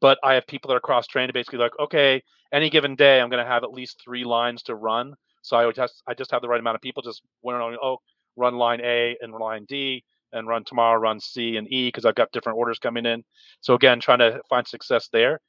[0.00, 2.22] but i have people that are cross trained to basically like okay
[2.52, 5.64] any given day i'm going to have at least three lines to run so i
[5.64, 7.96] would just i just have the right amount of people just went on oh
[8.36, 10.04] run line a and line d
[10.36, 13.24] and run tomorrow, run C and E because I've got different orders coming in.
[13.60, 15.40] So again, trying to find success there.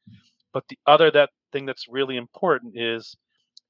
[0.54, 3.16] But the other that thing that's really important is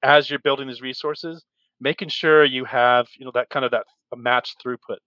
[0.04, 1.44] as you're building these resources,
[1.80, 4.98] making sure you have you know that kind of that match throughput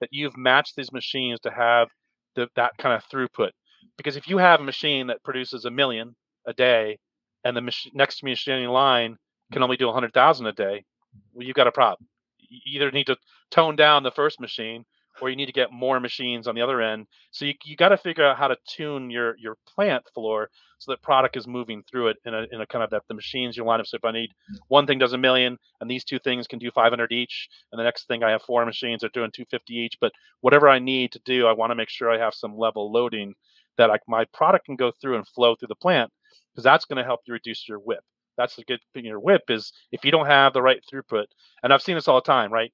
[0.00, 1.88] that you've matched these machines to have
[2.36, 3.50] the, that kind of throughput.
[3.96, 6.14] Because if you have a machine that produces a million
[6.46, 6.98] a day
[7.44, 9.16] and the mach- next machine in line
[9.52, 10.84] can only do 100,000 a day,
[11.32, 12.08] well, you've got a problem.
[12.38, 13.16] You either need to
[13.50, 14.84] tone down the first machine
[15.20, 17.06] or you need to get more machines on the other end.
[17.30, 20.92] So you, you got to figure out how to tune your your plant floor so
[20.92, 23.56] that product is moving through it in a, in a kind of that the machines
[23.56, 23.86] you line up.
[23.86, 24.58] So if I need mm.
[24.68, 27.84] one thing does a million and these two things can do 500 each, and the
[27.84, 29.96] next thing I have four machines that are doing 250 each.
[30.00, 32.92] But whatever I need to do, I want to make sure I have some level
[32.92, 33.34] loading
[33.76, 36.10] that I, my product can go through and flow through the plant
[36.52, 38.04] because that's going to help you reduce your WIP.
[38.36, 39.04] That's the good thing.
[39.04, 41.26] Your WIP is if you don't have the right throughput,
[41.62, 42.72] and I've seen this all the time, right?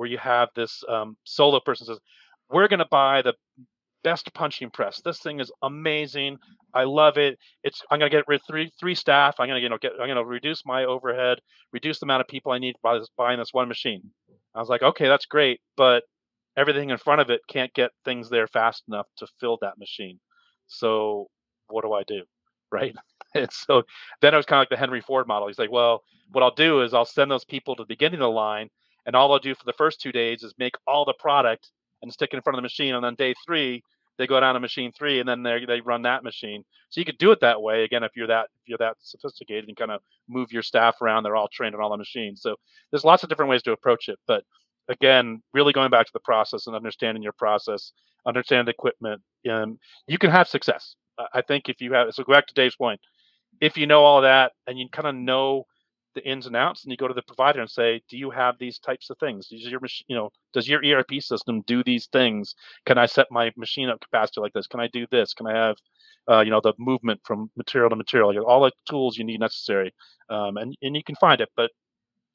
[0.00, 1.98] Where you have this um, solo person says,
[2.48, 3.34] "We're going to buy the
[4.02, 5.02] best punching press.
[5.04, 6.38] This thing is amazing.
[6.72, 7.38] I love it.
[7.64, 9.34] It's I'm going to get rid of three three staff.
[9.38, 11.40] I'm going to you know get I'm going to reduce my overhead,
[11.74, 14.10] reduce the amount of people I need by this, buying this one machine."
[14.54, 16.04] I was like, "Okay, that's great, but
[16.56, 20.18] everything in front of it can't get things there fast enough to fill that machine.
[20.66, 21.26] So
[21.68, 22.22] what do I do?"
[22.72, 22.96] Right?
[23.34, 23.82] And so
[24.22, 25.48] then it was kind of like the Henry Ford model.
[25.48, 28.24] He's like, "Well, what I'll do is I'll send those people to the beginning of
[28.24, 28.70] the line
[29.06, 31.70] and all they'll do for the first two days is make all the product
[32.02, 32.94] and stick it in front of the machine.
[32.94, 33.82] And then day three,
[34.18, 36.64] they go down to machine three, and then they they run that machine.
[36.90, 37.84] So you could do it that way.
[37.84, 41.22] Again, if you're that if you're that sophisticated and kind of move your staff around,
[41.22, 42.42] they're all trained on all the machines.
[42.42, 42.56] So
[42.90, 44.18] there's lots of different ways to approach it.
[44.26, 44.44] But
[44.88, 47.92] again, really going back to the process and understanding your process,
[48.26, 50.96] understand equipment, and you can have success.
[51.34, 53.00] I think if you have so go back to Dave's point,
[53.60, 55.66] if you know all that and you kind of know
[56.14, 58.56] the ins and outs and you go to the provider and say do you have
[58.58, 59.48] these types of things?
[59.48, 62.54] Does your machine you know does your erp system do these things?
[62.86, 64.66] Can i set my machine up capacity like this?
[64.66, 65.34] Can i do this?
[65.34, 65.76] Can i have
[66.30, 68.44] uh, you know the movement from material to material?
[68.44, 69.92] All the tools you need necessary.
[70.28, 71.70] Um, and, and you can find it but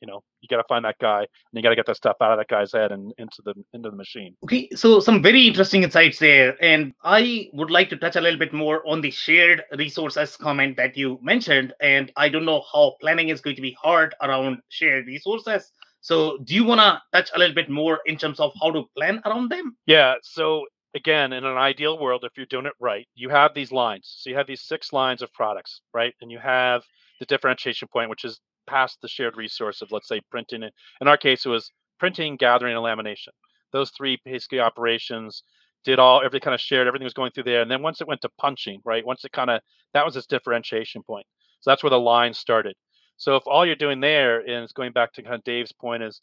[0.02, 2.18] you know you got to find that guy and you got to get that stuff
[2.22, 4.36] out of that guy's head and into the into the machine.
[4.44, 8.40] Okay so some very interesting insights there and i would like to touch a little
[8.40, 12.96] bit more on the shared resources comment that you mentioned and i don't know how
[13.02, 15.72] planning is going to be hard around shared resources.
[16.02, 18.84] So do you want to touch a little bit more in terms of how to
[18.96, 19.76] plan around them?
[19.86, 23.72] Yeah so again in an ideal world if you're doing it right you have these
[23.72, 24.14] lines.
[24.20, 26.14] So you have these six lines of products right?
[26.22, 26.84] And you have
[27.20, 30.64] the differentiation point which is past the shared resource of let's say printing.
[30.64, 33.30] In our case, it was printing, gathering, and lamination.
[33.72, 35.44] Those three basically operations
[35.84, 37.62] did all everything kind of shared, everything was going through there.
[37.62, 39.06] And then once it went to punching, right?
[39.06, 39.62] Once it kind of
[39.94, 41.26] that was its differentiation point.
[41.62, 42.76] So that's where the line started.
[43.18, 46.22] So if all you're doing there is going back to kind of Dave's point is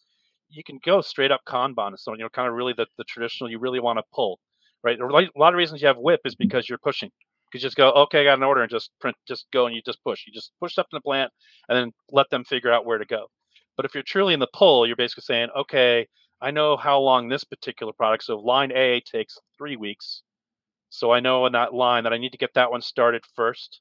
[0.51, 1.99] you can go straight up Kanban.
[1.99, 4.39] So you know, kind of really the, the traditional you really want to pull,
[4.83, 4.99] right?
[5.01, 5.07] A
[5.39, 7.11] lot of reasons you have WIP is because you're pushing
[7.53, 9.83] could just go, okay, I got an order and just print, just go and you
[9.85, 10.27] just push.
[10.27, 11.31] You just push up in the plant
[11.69, 13.27] and then let them figure out where to go.
[13.77, 16.07] But if you're truly in the pull, you're basically saying, okay,
[16.41, 18.25] I know how long this particular product.
[18.25, 20.23] So line A takes three weeks.
[20.91, 23.81] So I know in that line that I need to get that one started first.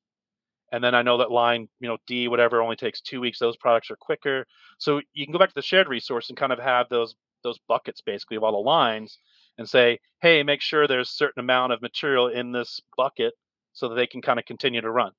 [0.71, 3.39] And then I know that line, you know, D, whatever, only takes two weeks.
[3.39, 4.45] Those products are quicker.
[4.77, 7.59] So you can go back to the shared resource and kind of have those those
[7.67, 9.17] buckets basically of all the lines
[9.57, 13.33] and say, hey, make sure there's a certain amount of material in this bucket
[13.73, 15.11] so that they can kind of continue to run.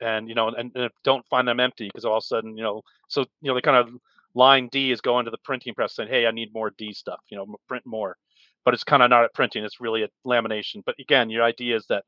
[0.00, 2.62] And you know and, and don't find them empty because all of a sudden you
[2.62, 3.90] know so you know they kind of
[4.34, 7.20] line d is going to the printing press saying hey i need more d stuff
[7.30, 8.16] you know print more.
[8.64, 10.82] But it's kind of not at printing it's really at lamination.
[10.86, 12.04] But again your idea is that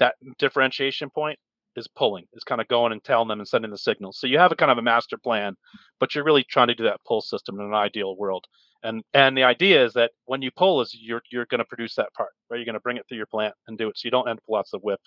[0.00, 1.38] that differentiation point
[1.76, 4.18] is pulling is kind of going and telling them and sending the signals.
[4.18, 5.56] So you have a kind of a master plan
[6.00, 8.46] but you're really trying to do that pull system in an ideal world.
[8.82, 11.94] And and the idea is that when you pull is you're you're going to produce
[11.96, 12.58] that part right?
[12.58, 14.38] You're going to bring it through your plant and do it so you don't end
[14.40, 15.00] up lots of WIP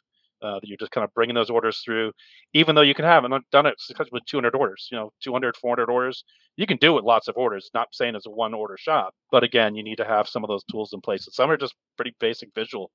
[0.43, 2.11] uh, that you're just kind of bringing those orders through,
[2.53, 5.11] even though you can have, and I've done it successfully with 200 orders, you know,
[5.23, 6.23] 200, 400 orders.
[6.57, 9.13] You can do it with lots of orders, not saying it's a one order shop,
[9.31, 11.25] but again, you need to have some of those tools in place.
[11.25, 12.91] And some are just pretty basic visual,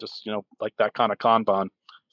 [0.00, 1.68] just, you know, like that kind of Kanban.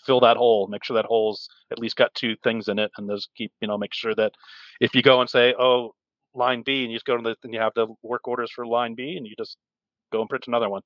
[0.06, 3.10] Fill that hole, make sure that hole's at least got two things in it, and
[3.10, 4.32] those keep, you know, make sure that
[4.80, 5.92] if you go and say, oh,
[6.34, 8.66] line B, and you just go to the, and you have the work orders for
[8.66, 9.58] line B, and you just
[10.12, 10.82] go and print another one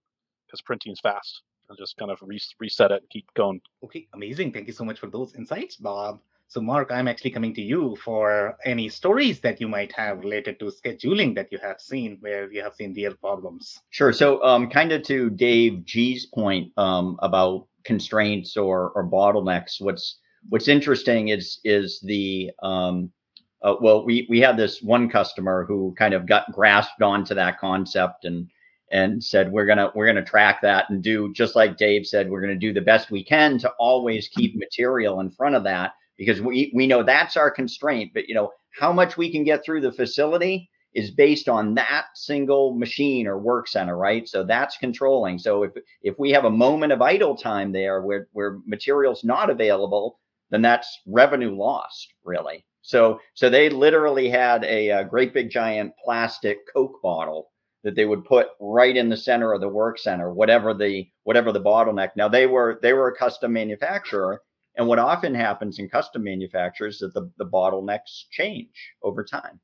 [0.47, 3.61] because printing is fast and just kind of re- reset it and keep going.
[3.83, 4.51] Okay, amazing.
[4.51, 6.19] Thank you so much for those insights, Bob.
[6.47, 10.59] So, Mark, I'm actually coming to you for any stories that you might have related
[10.59, 13.79] to scheduling that you have seen where you have seen real problems.
[13.89, 14.11] Sure.
[14.11, 20.19] So, um, kind of to Dave G's point um, about constraints or, or bottlenecks, what's
[20.49, 23.11] what's interesting is is the um,
[23.63, 27.59] uh, well, we we had this one customer who kind of got grasped onto that
[27.59, 28.49] concept and
[28.91, 32.41] and said we're gonna we're gonna track that and do just like Dave said we're
[32.41, 36.41] gonna do the best we can to always keep material in front of that because
[36.41, 38.11] we we know that's our constraint.
[38.13, 42.07] But you know how much we can get through the facility is based on that
[42.15, 44.27] single machine or work center, right?
[44.27, 45.39] So that's controlling.
[45.39, 45.71] So if
[46.01, 50.19] if we have a moment of idle time there where where material's not available,
[50.49, 52.65] then that's revenue lost, really.
[52.81, 57.50] So so they literally had a, a great big giant plastic Coke bottle
[57.83, 61.51] that they would put right in the center of the work center, whatever the whatever
[61.51, 62.11] the bottleneck.
[62.15, 64.41] Now they were they were a custom manufacturer,
[64.75, 69.59] and what often happens in custom manufacturers is that the, the bottlenecks change over time,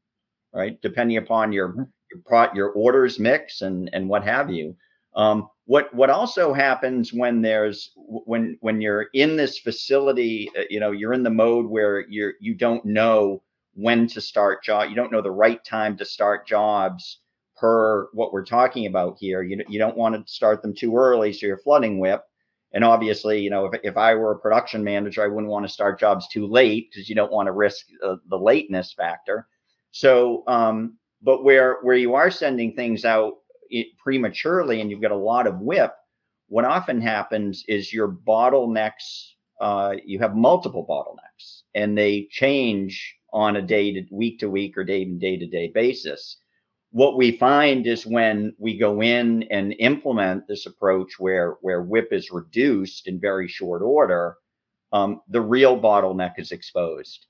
[0.54, 0.82] right?
[0.82, 4.76] Depending upon your your, pro, your orders mix and and what have you.
[5.16, 10.80] Um, what what also happens when there's when when you're in this facility, uh, you
[10.80, 13.44] know, you're in the mode where you're you don't know
[13.74, 17.20] when to start job, you don't know the right time to start jobs
[17.58, 19.42] per what we're talking about here.
[19.44, 22.24] You, you don't want to start them too early, so you're flooding WIP.
[22.74, 25.74] And obviously, you know, if, if I were a production manager, I wouldn't want to
[25.74, 29.48] start jobs too late because you don't want to risk uh, the lateness factor.
[29.92, 33.36] So, um, but where where you are sending things out
[33.98, 35.94] prematurely and you've got a lot of WIP,
[36.50, 39.32] what often happens is your bottlenecks.
[39.60, 44.78] Uh, you have multiple bottlenecks, and they change on a day to week to week
[44.78, 46.38] or day to day to day basis
[46.98, 52.12] what we find is when we go in and implement this approach where where WIP
[52.12, 54.38] is reduced in very short order,
[54.92, 57.28] um, the real bottleneck is exposed,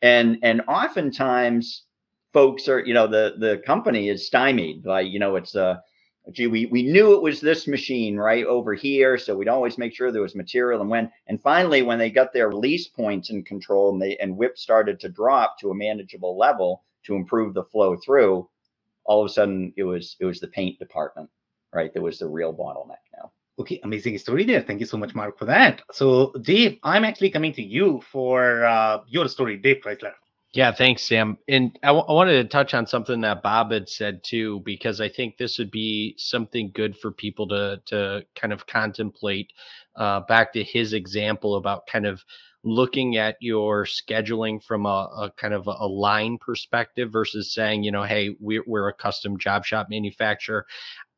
[0.00, 1.82] and and oftentimes
[2.32, 5.82] folks are you know the the company is stymied like you know it's a
[6.30, 9.94] gee we we knew it was this machine right over here so we'd always make
[9.94, 13.44] sure there was material and when and finally when they got their release points in
[13.44, 17.64] control and they and WIP started to drop to a manageable level to improve the
[17.64, 18.48] flow through
[19.04, 21.28] all of a sudden it was it was the paint department,
[21.72, 21.92] right?
[21.94, 23.32] That was the real bottleneck now.
[23.58, 24.62] Okay, amazing story there.
[24.62, 25.82] Thank you so much, Mark, for that.
[25.92, 30.12] So, Dave, I'm actually coming to you for uh, your story, Dave Chrysler.
[30.54, 31.38] Yeah, thanks, Sam.
[31.48, 35.00] And I, w- I wanted to touch on something that Bob had said too, because
[35.00, 39.52] I think this would be something good for people to to kind of contemplate.
[39.96, 42.22] Uh, back to his example about kind of
[42.64, 47.90] looking at your scheduling from a, a, kind of a line perspective versus saying, you
[47.90, 50.66] know, hey, we're, we're a custom job shop manufacturer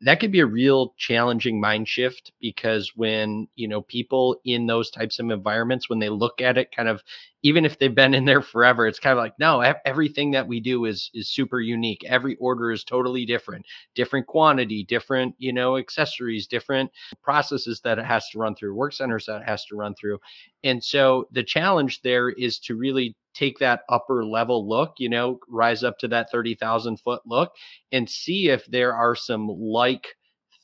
[0.05, 4.91] that could be a real challenging mind shift because when you know people in those
[4.91, 7.03] types of environments when they look at it kind of
[7.43, 10.61] even if they've been in there forever it's kind of like no everything that we
[10.61, 12.05] do is is super unique.
[12.07, 13.65] Every order is totally different.
[13.95, 16.91] Different quantity different you know accessories different
[17.23, 20.19] processes that it has to run through work centers that it has to run through.
[20.63, 25.39] And so the challenge there is to really take that upper level look, you know,
[25.49, 27.53] rise up to that 30,000 foot look
[27.93, 30.07] and see if there are some like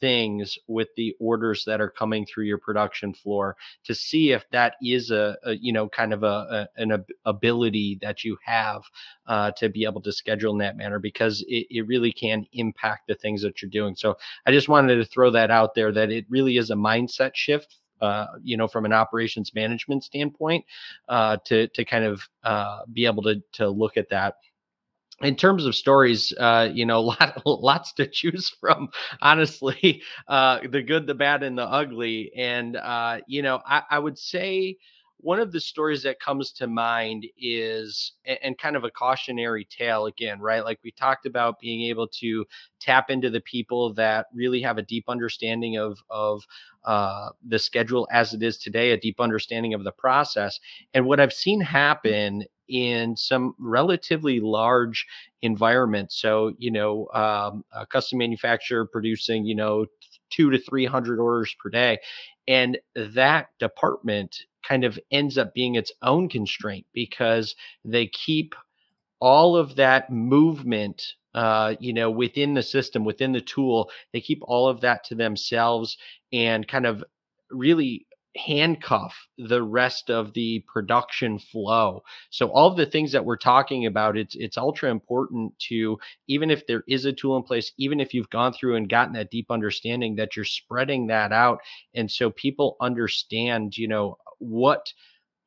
[0.01, 4.75] things with the orders that are coming through your production floor to see if that
[4.83, 8.83] is a, a you know kind of a, a, an ability that you have
[9.27, 13.07] uh, to be able to schedule in that manner because it, it really can impact
[13.07, 13.95] the things that you're doing.
[13.95, 14.17] So
[14.47, 17.80] i just wanted to throw that out there that it really is a mindset shift
[18.01, 20.65] uh, you know, from an operations management standpoint,
[21.09, 24.35] uh, to to kind of uh, be able to to look at that.
[25.23, 28.89] In terms of stories, uh, you know, lot, lots to choose from.
[29.21, 32.33] Honestly, uh, the good, the bad, and the ugly.
[32.37, 34.77] And uh, you know, I, I would say
[35.23, 40.07] one of the stories that comes to mind is and kind of a cautionary tale
[40.07, 42.45] again right like we talked about being able to
[42.81, 46.43] tap into the people that really have a deep understanding of of
[46.85, 50.59] uh, the schedule as it is today a deep understanding of the process.
[50.95, 55.07] And what i've seen happen in some relatively large
[55.43, 59.85] environments so you know um, a custom manufacturer producing you know
[60.31, 61.99] two to three hundred orders per day
[62.47, 67.55] and that department kind of ends up being its own constraint because
[67.85, 68.55] they keep
[69.21, 73.91] all of that movement uh, you know within the system within the tool.
[74.13, 75.97] They keep all of that to themselves
[76.33, 77.05] and kind of
[77.51, 78.07] really
[78.37, 82.01] handcuff the rest of the production flow.
[82.31, 86.67] So all the things that we're talking about, it's it's ultra important to even if
[86.67, 89.51] there is a tool in place, even if you've gone through and gotten that deep
[89.51, 91.59] understanding that you're spreading that out
[91.95, 94.93] and so people understand, you know, what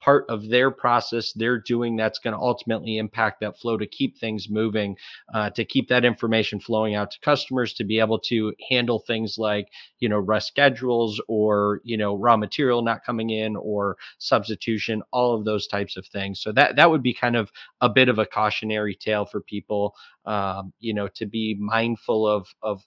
[0.04, 4.18] part of their process they're doing that's going to ultimately impact that flow to keep
[4.18, 4.97] things moving,
[5.34, 9.38] uh, to keep that information flowing out to customers, to be able to handle things
[9.38, 9.68] like,
[9.99, 15.34] you know, rest schedules or, you know, raw material not coming in or substitution, all
[15.34, 16.41] of those types of things.
[16.41, 19.95] So that, that would be kind of a bit of a cautionary tale for people,
[20.26, 22.84] um, you know, to be mindful of, of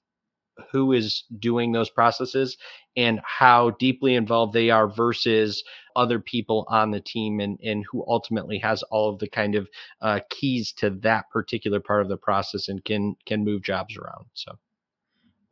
[0.70, 2.56] who is doing those processes
[2.96, 5.62] and how deeply involved they are versus
[5.94, 9.68] other people on the team and, and who ultimately has all of the kind of
[10.00, 14.24] uh, keys to that particular part of the process and can can move jobs around
[14.34, 14.52] so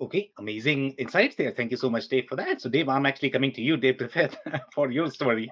[0.00, 3.30] okay amazing insights there thank you so much dave for that so dave i'm actually
[3.30, 4.36] coming to you dave Griffith,
[4.74, 5.50] for your story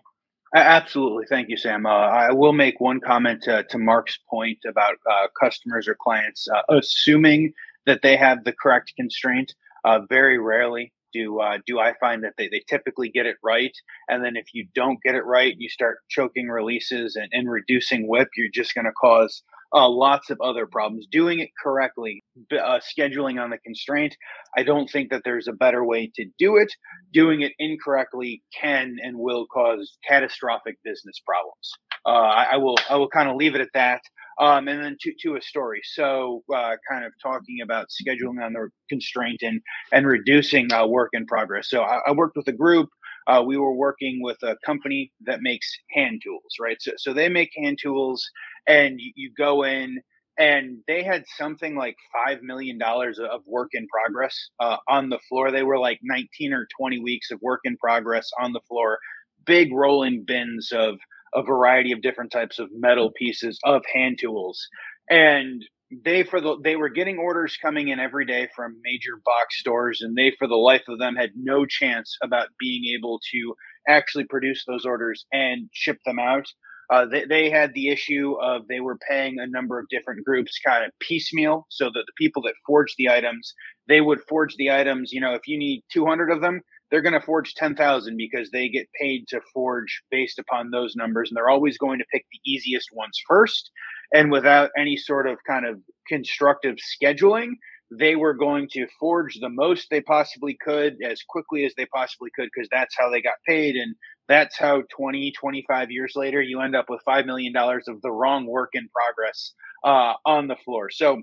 [0.55, 1.24] Absolutely.
[1.30, 1.86] Thank you, Sam.
[1.86, 6.46] Uh, I will make one comment to, to Mark's point about uh, customers or clients
[6.55, 7.55] uh, assuming
[7.87, 9.55] that they have the correct constraint.
[9.85, 13.72] Uh, very rarely do uh, do I find that they, they typically get it right.
[14.09, 18.09] And then if you don't get it right, you start choking releases and, and reducing
[18.09, 18.28] WIP.
[18.37, 19.43] you're just going to cause
[19.74, 21.07] uh, lots of other problems.
[21.11, 22.22] Doing it correctly,
[22.53, 24.16] uh, scheduling on the constraint,
[24.57, 26.72] I don't think that there's a better way to do it.
[27.12, 31.72] Doing it incorrectly can and will cause catastrophic business problems.
[32.05, 34.03] Uh, I, I will I will kind of leave it at that.
[34.39, 35.80] Um, and then to, to a story.
[35.85, 39.61] So, uh, kind of talking about scheduling on the constraint and
[39.93, 41.68] and reducing uh, work in progress.
[41.68, 42.89] So, I, I worked with a group.
[43.26, 46.76] Uh, we were working with a company that makes hand tools, right?
[46.80, 48.24] So, so they make hand tools,
[48.66, 49.99] and you, you go in,
[50.39, 55.18] and they had something like five million dollars of work in progress uh, on the
[55.28, 55.51] floor.
[55.51, 58.99] They were like 19 or 20 weeks of work in progress on the floor,
[59.45, 60.97] big rolling bins of
[61.35, 64.66] a variety of different types of metal pieces of hand tools.
[65.11, 65.62] And
[66.05, 70.01] they for the they were getting orders coming in every day from major box stores
[70.01, 73.55] and they for the life of them had no chance about being able to
[73.87, 76.47] actually produce those orders and ship them out.
[76.91, 80.59] Uh, they, they had the issue of they were paying a number of different groups
[80.64, 83.55] kind of piecemeal so that the people that forged the items
[83.89, 86.61] they would forge the items you know if you need 200 of them
[86.93, 91.30] they're going to forge 10,000 because they get paid to forge based upon those numbers.
[91.30, 93.72] And they're always going to pick the easiest ones first.
[94.14, 97.53] And without any sort of kind of constructive scheduling,
[97.99, 102.30] they were going to forge the most they possibly could as quickly as they possibly
[102.36, 103.76] could because that's how they got paid.
[103.76, 103.97] And
[104.28, 108.47] That's how 20, 25 years later, you end up with $5 million of the wrong
[108.47, 110.90] work in progress uh, on the floor.
[110.90, 111.22] So,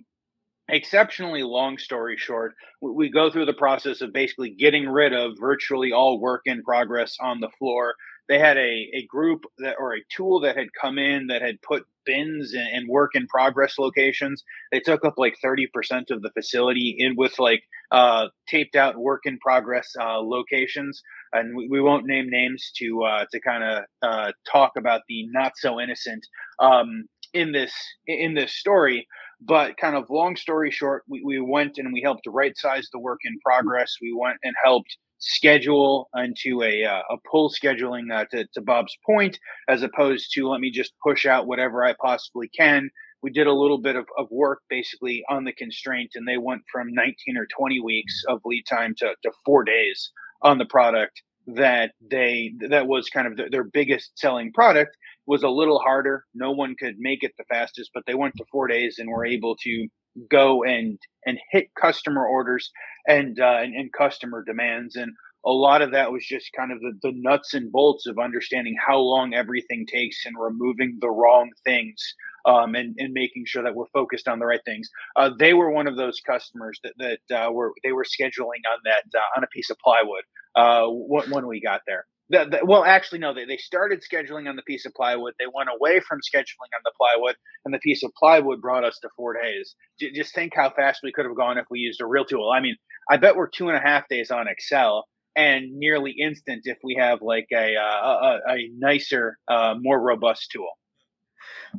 [0.70, 5.92] exceptionally long story short, we go through the process of basically getting rid of virtually
[5.92, 7.96] all work in progress on the floor
[8.30, 11.62] they had a, a group that or a tool that had come in that had
[11.64, 14.44] put bins and, and work in progress locations.
[14.72, 19.22] They took up like 30% of the facility in with like uh, taped out work
[19.26, 21.02] in progress uh, locations.
[21.34, 25.26] And we, we, won't name names to uh, to kind of uh, talk about the
[25.32, 26.26] not so innocent
[26.60, 27.74] um, in this
[28.06, 29.08] in this story.
[29.42, 33.00] But kind of long story short, we, we went and we helped right size the
[33.00, 33.96] work in progress.
[34.02, 38.98] We went and helped schedule into a, uh, a pull scheduling uh, to, to Bob's
[39.06, 42.90] point, as opposed to let me just push out whatever I possibly can.
[43.22, 46.62] We did a little bit of, of work basically on the constraint, and they went
[46.72, 50.12] from 19 or 20 weeks of lead time to, to four days
[50.42, 51.22] on the product
[51.56, 54.96] that they that was kind of the, their biggest selling product
[55.26, 56.26] was a little harder.
[56.34, 59.26] No one could make it the fastest but they went to four days and were
[59.26, 59.88] able to
[60.30, 62.72] go and and hit customer orders
[63.08, 64.96] and, uh, and, and customer demands.
[64.96, 65.12] And
[65.46, 68.76] a lot of that was just kind of the, the nuts and bolts of understanding
[68.86, 72.16] how long everything takes and removing the wrong things
[72.46, 74.90] um, and, and making sure that we're focused on the right things.
[75.16, 78.80] Uh, they were one of those customers that, that uh, were they were scheduling on
[78.86, 80.24] that uh, on a piece of plywood
[80.56, 80.86] uh,
[81.32, 82.06] when we got there.
[82.32, 83.34] The, the, well, actually, no.
[83.34, 85.34] They, they started scheduling on the piece of plywood.
[85.40, 87.36] They went away from scheduling on the plywood,
[87.66, 89.76] and the piece of plywood brought us to four days.
[90.00, 92.52] J- just think how fast we could have gone if we used a real tool.
[92.56, 92.76] I mean,
[93.10, 96.98] I bet we're two and a half days on Excel, and nearly instant if we
[97.00, 100.70] have like a uh, a, a, nicer, uh, more robust tool.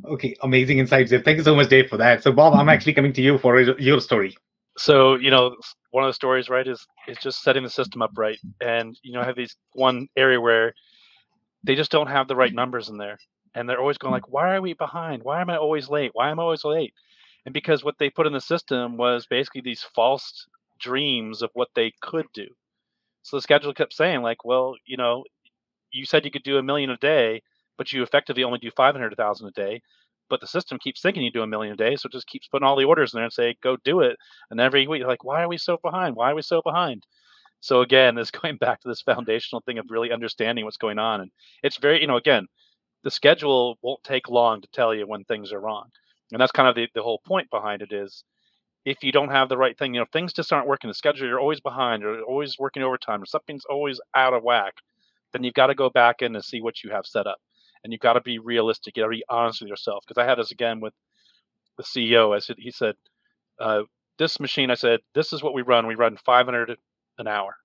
[0.05, 1.24] Okay, amazing insights, Dave.
[1.24, 2.22] Thank you so much, Dave, for that.
[2.22, 2.68] So, Bob, I'm mm-hmm.
[2.70, 4.36] actually coming to you for your story.
[4.78, 5.57] So, you know,
[5.91, 9.12] one of the stories, right, is is just setting the system up right, and you
[9.12, 10.74] know, I have these one area where
[11.64, 13.18] they just don't have the right numbers in there,
[13.55, 14.16] and they're always going mm.
[14.16, 15.22] like, "Why are we behind?
[15.22, 16.12] Why am I always late?
[16.14, 16.95] Why am I always late?"
[17.45, 20.47] And because what they put in the system was basically these false
[20.78, 22.47] dreams of what they could do.
[23.22, 25.24] So the schedule kept saying like, "Well, you know,
[25.91, 27.43] you said you could do a million a day,
[27.81, 29.81] but you effectively only do 500,000 a day
[30.31, 32.47] but the system keeps thinking you do a million a day, so it just keeps
[32.47, 34.16] putting all the orders in there and say, go do it.
[34.51, 36.14] And every week, you're like, why are we so behind?
[36.14, 37.05] Why are we so behind?
[37.59, 41.20] So again, this going back to this foundational thing of really understanding what's going on.
[41.20, 41.31] And
[41.62, 42.47] it's very, you know, again,
[43.03, 45.89] the schedule won't take long to tell you when things are wrong.
[46.31, 48.22] And that's kind of the, the whole point behind it is
[48.85, 50.89] if you don't have the right thing, you know, things just aren't working.
[50.89, 54.74] The schedule, you're always behind, or always working overtime, or something's always out of whack,
[55.33, 57.39] then you've got to go back in and see what you have set up
[57.83, 58.97] and you've got to be realistic.
[58.97, 60.05] You got to be honest with yourself.
[60.07, 60.95] Because I had this again with
[61.76, 62.35] the CEO.
[62.35, 62.95] I said, he said,
[63.59, 63.83] uh,
[64.18, 64.70] this machine.
[64.70, 65.87] I said, this is what we run.
[65.87, 66.76] We run 500
[67.18, 67.57] an hour.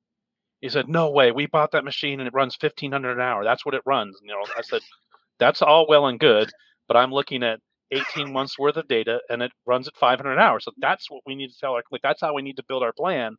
[0.62, 1.32] He said, no way.
[1.32, 3.44] We bought that machine and it runs 1500 an hour.
[3.44, 4.18] That's what it runs.
[4.24, 4.82] You know, I said,
[5.38, 6.50] that's all well and good,
[6.88, 7.60] but I'm looking at
[7.92, 10.60] 18 months worth of data and it runs at 500 an hour.
[10.60, 12.84] So that's what we need to tell our like that's how we need to build
[12.84, 13.36] our plan.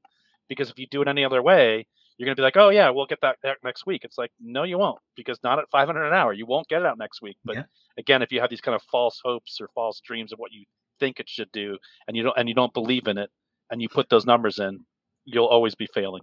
[0.48, 2.90] Because if you do it any other way, you're going to be like, oh yeah,
[2.90, 4.02] we'll get that next week.
[4.04, 6.32] It's like, no, you won't, because not at 500 an hour.
[6.32, 7.36] You won't get it out next week.
[7.44, 7.62] But yeah.
[7.98, 10.64] again, if you have these kind of false hopes or false dreams of what you
[10.98, 11.76] think it should do,
[12.08, 13.30] and you don't and you don't believe in it,
[13.70, 14.80] and you put those numbers in,
[15.24, 16.22] you'll always be failing.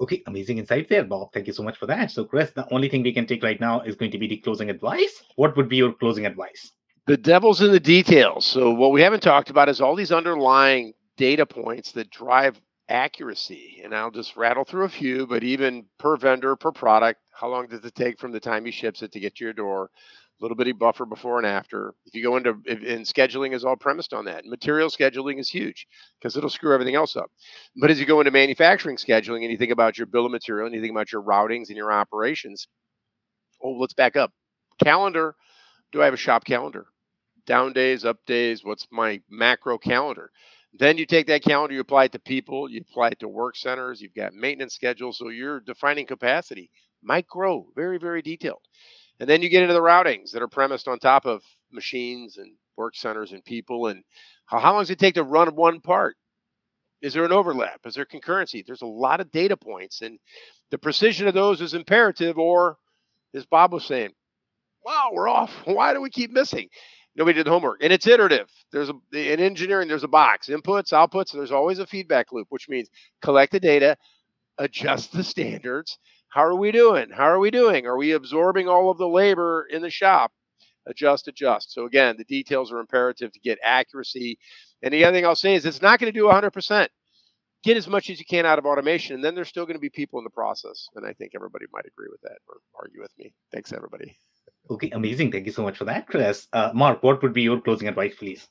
[0.00, 1.32] Okay, amazing insight there, Bob.
[1.32, 2.12] Thank you so much for that.
[2.12, 4.36] So, Chris, the only thing we can take right now is going to be the
[4.36, 5.24] closing advice.
[5.34, 6.70] What would be your closing advice?
[7.08, 8.46] The devil's in the details.
[8.46, 13.80] So, what we haven't talked about is all these underlying data points that drive accuracy.
[13.84, 17.66] And I'll just rattle through a few, but even per vendor, per product, how long
[17.68, 19.90] does it take from the time he ships it to get to your door?
[20.40, 21.94] A little bitty buffer before and after.
[22.06, 24.44] If you go into and scheduling is all premised on that.
[24.46, 25.86] Material scheduling is huge
[26.20, 27.30] because it'll screw everything else up.
[27.76, 30.66] But as you go into manufacturing scheduling and you think about your bill of material
[30.66, 32.68] and you think about your routings and your operations,
[33.62, 34.32] oh, let's back up.
[34.82, 35.34] Calendar.
[35.92, 36.86] Do I have a shop calendar?
[37.46, 38.62] Down days, up days.
[38.62, 40.30] What's my macro calendar?
[40.74, 43.56] Then you take that calendar, you apply it to people, you apply it to work
[43.56, 45.18] centers, you've got maintenance schedules.
[45.18, 46.70] So you're defining capacity,
[47.02, 48.60] micro, very, very detailed.
[49.20, 51.42] And then you get into the routings that are premised on top of
[51.72, 53.88] machines and work centers and people.
[53.88, 54.04] And
[54.46, 56.16] how, how long does it take to run one part?
[57.00, 57.80] Is there an overlap?
[57.86, 58.64] Is there concurrency?
[58.64, 60.18] There's a lot of data points, and
[60.70, 62.38] the precision of those is imperative.
[62.38, 62.76] Or,
[63.34, 64.10] as Bob was saying,
[64.84, 65.52] wow, we're off.
[65.64, 66.68] Why do we keep missing?
[67.18, 67.82] Nobody did the homework.
[67.82, 68.48] And it's iterative.
[68.72, 70.48] There's a in engineering there's a box.
[70.48, 72.88] Inputs outputs there's always a feedback loop which means
[73.20, 73.96] collect the data
[74.58, 75.98] adjust the standards.
[76.28, 77.10] How are we doing?
[77.10, 77.86] How are we doing?
[77.86, 80.32] Are we absorbing all of the labor in the shop?
[80.86, 81.72] Adjust adjust.
[81.72, 84.38] So again the details are imperative to get accuracy.
[84.82, 86.88] And the other thing i'll say is it's not going to do 100%
[87.64, 89.80] get as much as you can out of automation, and then there's still going to
[89.80, 90.88] be people in the process.
[90.94, 93.32] And I think everybody might agree with that or argue with me.
[93.52, 94.16] Thanks, everybody.
[94.70, 95.32] Okay, amazing.
[95.32, 96.46] Thank you so much for that, Chris.
[96.52, 98.46] Uh, Mark, what would be your closing advice, please?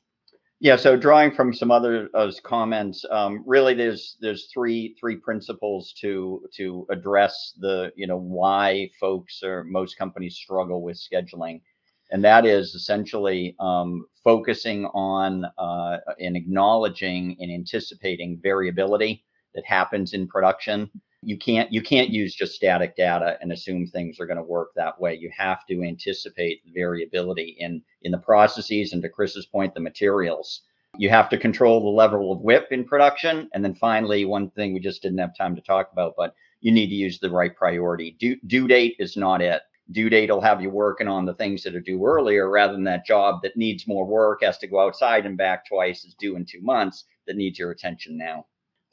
[0.59, 5.93] Yeah, so drawing from some other uh, comments, um, really there's there's three three principles
[6.01, 11.61] to to address the you know why folks or most companies struggle with scheduling,
[12.09, 20.13] and that is essentially um, focusing on uh, and acknowledging and anticipating variability that happens
[20.13, 20.89] in production
[21.23, 24.69] you can't you can't use just static data and assume things are going to work
[24.75, 25.15] that way.
[25.15, 30.61] You have to anticipate variability in in the processes and to chris's point the materials.
[30.97, 33.49] You have to control the level of WIP in production.
[33.53, 36.71] And then finally one thing we just didn't have time to talk about but you
[36.71, 38.15] need to use the right priority.
[38.19, 39.61] Due, due date is not it.
[39.91, 42.83] Due date will have you working on the things that are due earlier rather than
[42.83, 46.35] that job that needs more work has to go outside and back twice is due
[46.35, 48.45] in two months that needs your attention now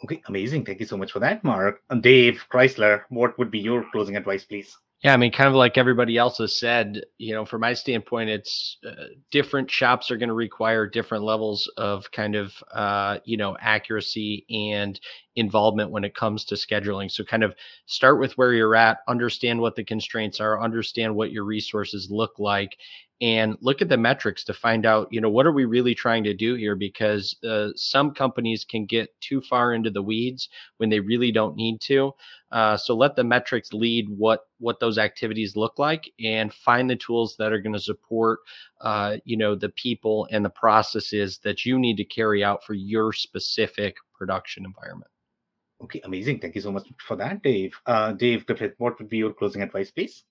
[0.04, 0.66] Okay, amazing.
[0.66, 1.80] Thank you so much for that, Mark.
[1.88, 4.76] And Dave Chrysler, what would be your closing advice, please?
[5.02, 8.30] Yeah, I mean, kind of like everybody else has said, you know, from my standpoint,
[8.30, 13.36] it's uh, different shops are going to require different levels of kind of, uh, you
[13.36, 14.98] know, accuracy and
[15.36, 17.10] involvement when it comes to scheduling.
[17.10, 21.32] So, kind of start with where you're at, understand what the constraints are, understand what
[21.32, 22.78] your resources look like,
[23.20, 26.24] and look at the metrics to find out you know what are we really trying
[26.24, 26.74] to do here?
[26.74, 30.48] Because uh, some companies can get too far into the weeds
[30.78, 32.12] when they really don't need to.
[32.50, 36.96] Uh, so let the metrics lead what what those activities look like and find the
[36.96, 38.40] tools that are going to support
[38.80, 42.74] uh, you know the people and the processes that you need to carry out for
[42.74, 45.10] your specific production environment.
[45.82, 46.40] Okay amazing.
[46.40, 47.74] Thank you so much for that dave.
[47.86, 48.44] Uh, dave
[48.78, 50.24] what would be your closing advice please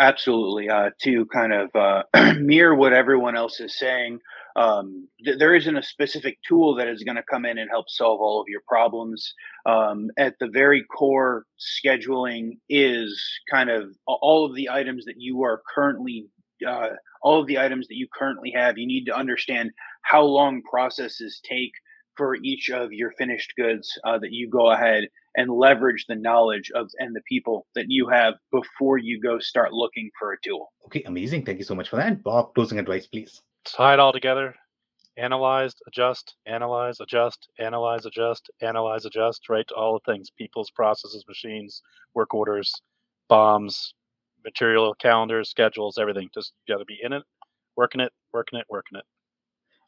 [0.00, 0.70] Absolutely.
[0.70, 2.04] Uh, to kind of uh,
[2.40, 4.18] mirror what everyone else is saying,
[4.56, 7.90] um, th- there isn't a specific tool that is going to come in and help
[7.90, 9.34] solve all of your problems.
[9.66, 15.42] Um, at the very core, scheduling is kind of all of the items that you
[15.44, 16.28] are currently,
[16.66, 16.88] uh,
[17.22, 18.78] all of the items that you currently have.
[18.78, 19.70] You need to understand
[20.02, 21.72] how long processes take
[22.16, 25.04] for each of your finished goods uh, that you go ahead
[25.36, 29.72] and leverage the knowledge of and the people that you have before you go start
[29.72, 30.72] looking for a tool.
[30.86, 31.44] Okay, amazing.
[31.44, 32.22] Thank you so much for that.
[32.22, 33.40] Bob, closing advice, please.
[33.64, 34.54] Tie it all together.
[35.16, 39.66] Analyze, adjust, analyze, adjust, analyze, adjust, analyze, adjust, right?
[39.68, 41.82] To all the things people's processes, machines,
[42.14, 42.72] work orders,
[43.28, 43.92] BOMs,
[44.44, 46.30] material calendars, schedules, everything.
[46.32, 47.22] Just got to be in it,
[47.76, 49.04] working it, working it, working it.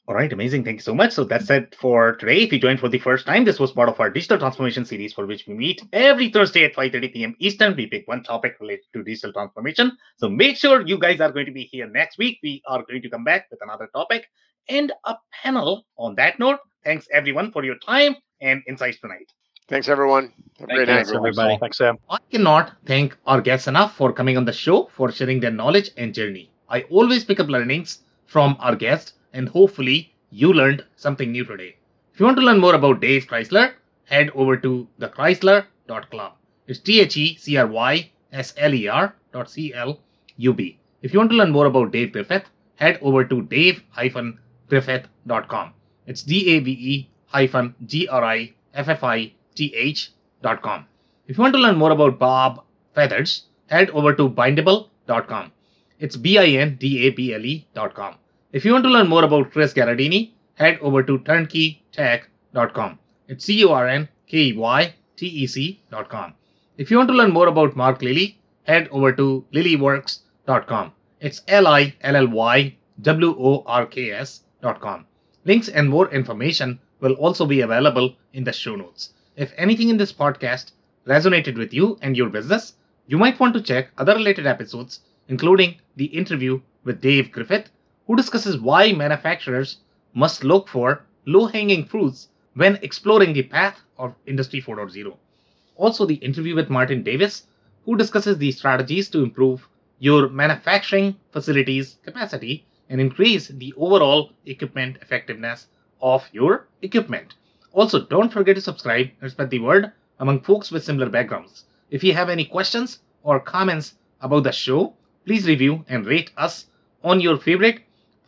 [0.09, 0.65] All right, amazing.
[0.65, 1.13] Thank you so much.
[1.13, 2.43] So that's it for today.
[2.43, 5.13] If you joined for the first time, this was part of our digital transformation series
[5.13, 7.37] for which we meet every Thursday at 5.30 p.m.
[7.39, 7.77] Eastern.
[7.77, 9.97] We pick one topic related to digital transformation.
[10.17, 12.41] So make sure you guys are going to be here next week.
[12.43, 14.27] We are going to come back with another topic
[14.69, 15.87] and a panel.
[15.99, 19.33] On that note, thanks everyone for your time and insights tonight.
[19.69, 20.33] Thanks, everyone.
[20.59, 21.57] Have a great night, everybody.
[21.61, 21.97] Thanks, Sam.
[22.11, 25.91] I cannot thank our guests enough for coming on the show, for sharing their knowledge
[25.97, 26.51] and journey.
[26.69, 31.77] I always pick up learnings from our guests and hopefully you learned something new today.
[32.13, 33.73] If you want to learn more about Dave Chrysler,
[34.05, 36.33] head over to thechrysler.club.
[36.67, 40.01] It's T H E C R Y S L E R dot C L
[40.37, 40.79] U B.
[41.03, 42.45] If you want to learn more about Dave Griffith,
[42.77, 45.75] head over to dave-griffith.com.
[46.07, 50.13] It's D A V E hyphen G R I F F I T H
[50.43, 50.87] dot com.
[51.27, 52.65] If you want to learn more about Bob
[52.95, 55.53] Feathers, head over to bindable.com.
[55.99, 58.15] It's B I N D A B L E dot com.
[58.53, 62.99] If you want to learn more about Chris Garadini, head over to turnkeytech.com.
[63.27, 66.35] It's C U R N K E Y T E C.com.
[66.77, 70.93] If you want to learn more about Mark Lilly, head over to lillyworks.com.
[71.21, 75.07] It's L I L L Y W O R K S.com.
[75.47, 79.15] Links and more information will also be available in the show notes.
[79.35, 80.73] If anything in this podcast
[81.07, 82.75] resonated with you and your business,
[83.07, 87.71] you might want to check other related episodes, including the interview with Dave Griffith
[88.13, 89.79] who discusses why manufacturers
[90.13, 95.17] must look for low hanging fruits when exploring the path of Industry 4.0.
[95.77, 97.45] Also, the interview with Martin Davis,
[97.87, 99.67] who discusses the strategies to improve
[99.99, 105.69] your manufacturing facilities capacity and increase the overall equipment effectiveness
[106.03, 107.33] of your equipment.
[107.73, 109.91] Also, don't forget to subscribe and spread the word
[110.21, 111.65] among folks with similar backgrounds.
[111.91, 114.93] If you have any questions or comments about the show,
[115.25, 116.67] please review and rate us
[117.03, 117.81] on your favorite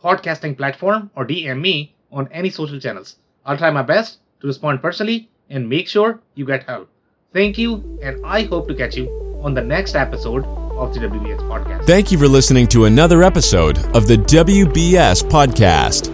[0.05, 3.15] podcasting platform or DM me on any social channels.
[3.45, 6.89] I'll try my best to respond personally and make sure you get help.
[7.33, 9.07] Thank you, and I hope to catch you
[9.43, 11.85] on the next episode of the WBS podcast.
[11.85, 16.13] Thank you for listening to another episode of the WBS podcast.